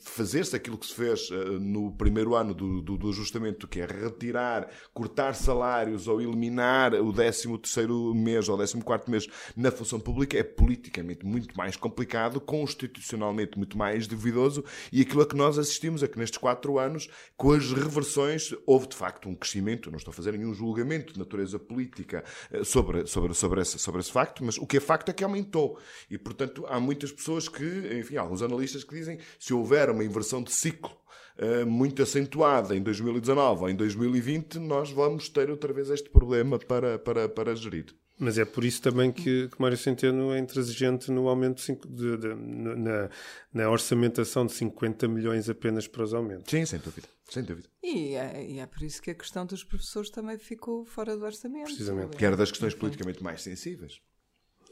fazer-se 0.00 0.56
aquilo 0.56 0.76
que 0.76 0.86
se 0.86 0.94
fez 0.94 1.30
uh, 1.30 1.60
no 1.60 1.92
primeiro 1.92 2.34
ano 2.34 2.52
do, 2.52 2.82
do, 2.82 2.96
do, 2.96 3.08
ajustamento, 3.08 3.68
que 3.68 3.80
é 3.80 3.86
retirar, 3.86 4.68
cortar 4.92 5.34
salários 5.34 6.08
ou 6.08 6.20
eliminar 6.20 6.94
o 6.94 7.12
13 7.12 7.56
terceiro 7.58 8.14
mês 8.14 8.48
ou 8.48 8.56
14 8.56 8.82
quarto 8.82 9.10
mês 9.10 9.28
na 9.56 9.70
função 9.70 10.00
pública, 10.00 10.36
é 10.36 10.42
politicamente 10.42 11.24
muito 11.24 11.56
mais 11.56 11.76
complicado, 11.76 12.40
constitucionalmente 12.40 13.56
muito 13.56 13.78
mais 13.78 14.06
duvidoso, 14.06 14.64
e 14.92 15.00
aquilo 15.00 15.22
a 15.22 15.26
que 15.26 15.36
nós 15.36 15.58
assistimos 15.58 16.02
é 16.02 16.08
que 16.08 16.18
nestes 16.18 16.38
quatro 16.38 16.78
anos, 16.78 17.08
com 17.36 17.52
as 17.52 17.72
reversões, 17.72 18.54
houve 18.66 18.88
de 18.88 18.96
facto 18.96 19.28
um 19.28 19.34
crescimento, 19.34 19.90
não 19.90 19.98
estou 19.98 20.10
a 20.10 20.14
fazer 20.14 20.32
nenhum 20.32 20.52
julgamento 20.52 21.12
de 21.12 21.18
natureza 21.18 21.58
política 21.58 22.24
uh, 22.50 22.64
sobre, 22.64 23.06
sobre, 23.06 23.34
sobre, 23.34 23.60
esse, 23.60 23.78
sobre 23.78 24.00
esse 24.00 24.10
facto, 24.10 24.44
mas 24.44 24.58
o 24.58 24.66
que 24.66 24.78
é 24.78 24.80
facto 24.80 25.10
é 25.10 25.12
que 25.12 25.22
aumentou. 25.22 25.78
E, 26.10 26.18
portanto, 26.18 26.66
há 26.68 26.80
muitas 26.80 27.12
pessoas 27.12 27.48
que, 27.48 27.67
enfim, 27.98 28.16
há 28.16 28.20
alguns 28.20 28.42
analistas 28.42 28.84
que 28.84 28.94
dizem 28.94 29.18
se 29.38 29.54
houver 29.54 29.90
uma 29.90 30.04
inversão 30.04 30.42
de 30.42 30.52
ciclo 30.52 30.92
uh, 31.38 31.66
muito 31.66 32.02
acentuada 32.02 32.76
em 32.76 32.82
2019 32.82 33.62
ou 33.62 33.70
em 33.70 33.76
2020, 33.76 34.58
nós 34.58 34.90
vamos 34.90 35.28
ter 35.28 35.50
outra 35.50 35.72
vez 35.72 35.90
este 35.90 36.10
problema 36.10 36.58
para, 36.58 36.98
para, 36.98 37.28
para 37.28 37.54
gerir. 37.54 37.94
Mas 38.18 38.36
é 38.36 38.44
por 38.44 38.64
isso 38.64 38.82
também 38.82 39.12
que, 39.12 39.48
que 39.48 39.62
Mário 39.62 39.76
Centeno 39.76 40.32
é 40.32 40.40
intransigente 40.40 41.10
no 41.10 41.28
aumento 41.28 41.62
de, 41.64 41.76
de, 41.86 42.16
de, 42.16 42.34
na, 42.34 43.08
na, 43.54 43.70
orçamentação 43.70 44.44
de 44.44 44.52
50 44.54 45.06
milhões 45.06 45.48
apenas 45.48 45.86
para 45.86 46.02
os 46.02 46.12
aumentos. 46.12 46.50
Sim, 46.50 46.66
sem 46.66 46.80
dúvida. 46.80 47.06
Sem 47.30 47.44
dúvida. 47.44 47.68
E 47.80 48.14
é, 48.14 48.44
e 48.44 48.58
é 48.58 48.66
por 48.66 48.82
isso 48.82 49.00
que 49.00 49.12
a 49.12 49.14
questão 49.14 49.46
dos 49.46 49.62
professores 49.62 50.10
também 50.10 50.36
ficou 50.36 50.84
fora 50.84 51.16
do 51.16 51.24
orçamento. 51.24 51.66
Precisamente. 51.66 52.16
Que 52.16 52.24
era 52.24 52.36
das 52.36 52.50
questões 52.50 52.74
politicamente 52.74 53.22
mais 53.22 53.40
sensíveis. 53.40 54.00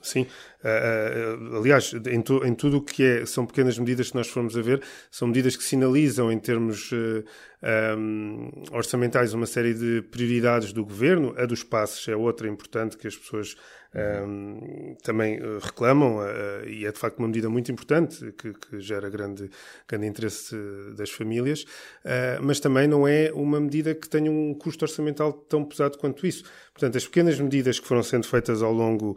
Sim, 0.07 0.23
uh, 0.63 1.53
uh, 1.53 1.57
aliás, 1.57 1.93
em, 1.93 2.23
tu, 2.23 2.47
em, 2.47 2.55
tudo 2.55 2.77
o 2.77 2.81
que 2.81 3.03
é, 3.03 3.27
são 3.27 3.45
pequenas 3.45 3.77
medidas 3.77 4.11
que 4.11 4.15
nós 4.15 4.29
formos 4.29 4.57
a 4.57 4.63
ver, 4.63 4.81
são 5.11 5.27
medidas 5.27 5.57
que 5.57 5.65
sinalizam 5.65 6.31
em 6.31 6.39
termos 6.39 6.93
uh, 6.93 7.25
um, 7.99 8.53
orçamentais 8.71 9.35
uma 9.35 9.47
série 9.47 9.75
de 9.75 10.03
prioridades 10.03 10.73
do 10.73 10.85
governo. 10.85 11.35
A 11.37 11.45
dos 11.45 11.65
passos 11.65 12.07
é 12.07 12.15
outra 12.15 12.47
importante 12.47 12.97
que 12.97 13.09
as 13.09 13.17
pessoas 13.17 13.57
um, 14.25 14.95
também 15.03 15.41
reclamam 15.61 16.19
e 16.67 16.85
é 16.85 16.93
de 16.93 16.99
facto 16.99 17.19
uma 17.19 17.29
medida 17.29 17.49
muito 17.49 17.73
importante 17.73 18.31
que, 18.33 18.53
que 18.53 18.79
gera 18.79 19.09
grande, 19.09 19.51
grande 19.89 20.07
interesse 20.07 20.55
das 20.95 21.11
famílias, 21.11 21.65
mas 22.43 22.61
também 22.61 22.87
não 22.87 23.09
é 23.09 23.33
uma 23.33 23.59
medida 23.59 23.95
que 23.95 24.07
tenha 24.07 24.31
um 24.31 24.53
custo 24.53 24.85
orçamental 24.85 25.33
tão 25.33 25.65
pesado 25.65 25.97
quanto 25.97 26.27
isso. 26.27 26.45
Portanto, 26.75 26.99
as 26.99 27.07
pequenas 27.07 27.41
medidas 27.41 27.81
que 27.81 27.89
foram 27.89 28.03
sendo 28.03 28.27
feitas 28.27 28.63
ao 28.63 28.73
longo 28.73 29.17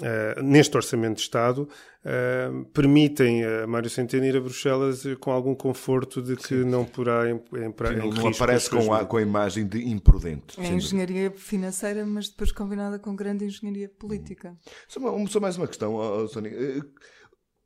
Uh, 0.00 0.42
neste 0.42 0.76
Orçamento 0.76 1.16
de 1.16 1.22
Estado, 1.22 1.68
uh, 2.04 2.64
permitem 2.66 3.44
a 3.44 3.66
Mário 3.66 3.90
Centeno 3.90 4.24
ir 4.24 4.36
a 4.36 4.40
Bruxelas 4.40 5.02
com 5.20 5.30
algum 5.30 5.54
conforto 5.54 6.22
de 6.22 6.36
que 6.36 6.62
Sim. 6.62 6.64
não 6.64 6.84
porá 6.84 7.28
em, 7.28 7.34
em, 7.34 7.66
em 7.66 8.14
Não 8.14 8.28
aparece 8.28 8.70
com 8.70 8.92
a, 8.94 9.04
com 9.04 9.16
a 9.18 9.22
imagem 9.22 9.66
de 9.66 9.88
imprudente. 9.88 10.58
É 10.60 10.68
engenharia 10.68 11.30
financeira, 11.30 12.06
mas 12.06 12.28
depois 12.28 12.50
combinada 12.50 12.98
com 12.98 13.14
grande 13.14 13.44
engenharia 13.44 13.88
política. 13.88 14.50
Hum. 14.50 14.70
Só, 14.88 15.00
uma, 15.00 15.26
só, 15.28 15.40
mais 15.40 15.56
uma 15.56 15.66
questão, 15.66 15.94
oh, 15.94 16.26
Sónia. 16.28 16.50
Uh, 16.50 16.84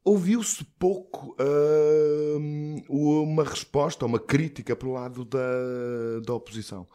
Ouviu-se 0.06 0.62
pouco 0.78 1.34
uh, 1.40 2.82
uma 2.90 3.42
resposta, 3.42 4.04
uma 4.04 4.18
crítica 4.18 4.76
pelo 4.76 4.92
lado 4.92 5.24
da, 5.24 6.20
da 6.26 6.34
oposição. 6.34 6.86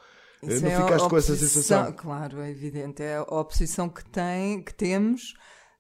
Isso 0.42 0.64
não 0.64 0.72
é 0.72 0.82
ficaste 0.82 1.10
com 1.10 1.18
essa 1.18 1.36
sensação? 1.36 1.92
Claro, 1.94 2.42
é 2.42 2.50
evidente. 2.50 3.04
É 3.04 3.18
a 3.18 3.24
oposição 3.24 3.90
que, 3.90 4.04
tem, 4.06 4.62
que 4.62 4.74
temos 4.74 5.34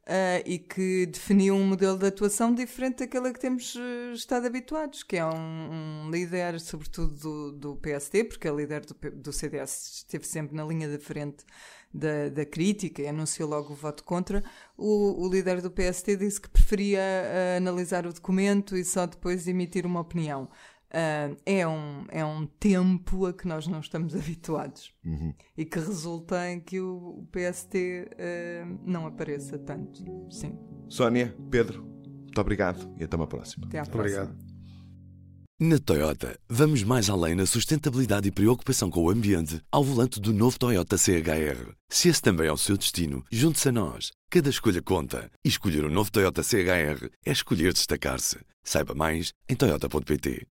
uh, 0.09 0.43
e 0.45 0.57
que 0.57 1.05
definiu 1.05 1.55
um 1.55 1.65
modelo 1.65 1.97
de 1.97 2.07
atuação 2.07 2.53
diferente 2.53 2.99
daquele 2.99 3.29
a 3.29 3.33
que 3.33 3.39
temos 3.39 3.75
uh, 3.75 4.13
estado 4.13 4.47
habituados, 4.47 5.03
que 5.03 5.17
é 5.17 5.25
um, 5.25 6.05
um 6.05 6.11
líder, 6.11 6.59
sobretudo 6.59 7.13
do, 7.15 7.51
do, 7.51 7.75
PSD, 7.77 8.23
porque 8.23 8.47
a 8.47 8.51
líder 8.51 8.85
do, 8.85 8.95
do 9.11 9.31
CDS 9.31 9.99
esteve 9.99 10.27
sempre 10.27 10.55
na 10.55 10.65
linha 10.65 10.89
da 10.89 10.99
frente 10.99 11.45
da, 11.93 12.29
da 12.29 12.45
crítica 12.45 13.01
e 13.01 13.07
anunciou 13.07 13.49
logo 13.49 13.73
o 13.73 13.75
voto 13.75 14.03
contra. 14.03 14.43
O, 14.75 15.25
o 15.25 15.29
líder 15.29 15.61
do 15.61 15.71
PSD 15.71 16.17
disse 16.17 16.41
que 16.41 16.49
preferia 16.49 16.99
uh, 16.99 17.57
analisar 17.57 18.05
o 18.05 18.13
documento 18.13 18.75
e 18.75 18.83
só 18.83 19.05
depois 19.05 19.47
emitir 19.47 19.85
uma 19.85 20.01
opinião. 20.01 20.49
Uh, 20.89 21.37
é, 21.45 21.67
um, 21.67 22.05
é 22.09 22.25
um 22.25 22.47
tempo 22.47 23.27
a 23.27 23.33
que 23.33 23.47
nós 23.47 23.67
não 23.67 23.79
estamos 23.79 24.15
habituados 24.17 24.91
uhum. 25.05 25.33
e 25.55 25.63
que 25.63 25.77
resulta 25.77 26.49
em 26.49 26.59
que 26.59 26.79
o, 26.79 27.19
o 27.19 27.27
PST 27.31 27.77
uh, 27.77 28.15
ah, 28.17 28.77
não 28.83 29.05
apareça 29.05 29.57
tanto. 29.59 30.03
Sim. 30.31 30.57
Sónia, 30.87 31.35
Pedro, 31.51 31.83
muito 31.83 32.41
obrigado 32.41 32.91
e 32.97 33.03
até 33.03 33.15
uma 33.15 33.27
próxima. 33.27 33.67
Até 33.67 33.79
à 33.79 33.85
próxima. 33.85 34.23
Obrigado. 34.23 34.49
Na 35.61 35.77
Toyota, 35.77 36.39
vamos 36.47 36.83
mais 36.83 37.09
além 37.09 37.35
na 37.35 37.45
sustentabilidade 37.45 38.29
e 38.29 38.31
preocupação 38.31 38.89
com 38.89 39.03
o 39.03 39.09
ambiente 39.09 39.61
ao 39.69 39.83
volante 39.83 40.17
do 40.17 40.31
novo 40.31 40.57
Toyota 40.57 40.97
CHR. 40.97 41.73
Se 41.89 42.07
esse 42.07 42.21
também 42.21 42.47
é 42.47 42.51
o 42.51 42.55
seu 42.55 42.77
destino, 42.77 43.25
junte-se 43.29 43.67
a 43.67 43.71
nós. 43.73 44.09
Cada 44.29 44.49
escolha 44.49 44.81
conta. 44.81 45.29
E 45.43 45.49
escolher 45.49 45.83
o 45.83 45.89
um 45.89 45.91
novo 45.91 46.09
Toyota 46.13 46.41
CHR 46.43 47.09
é 47.25 47.31
escolher 47.33 47.73
destacar-se. 47.73 48.39
Saiba 48.63 48.95
mais 48.95 49.33
em 49.49 49.55
Toyota.pt. 49.55 50.47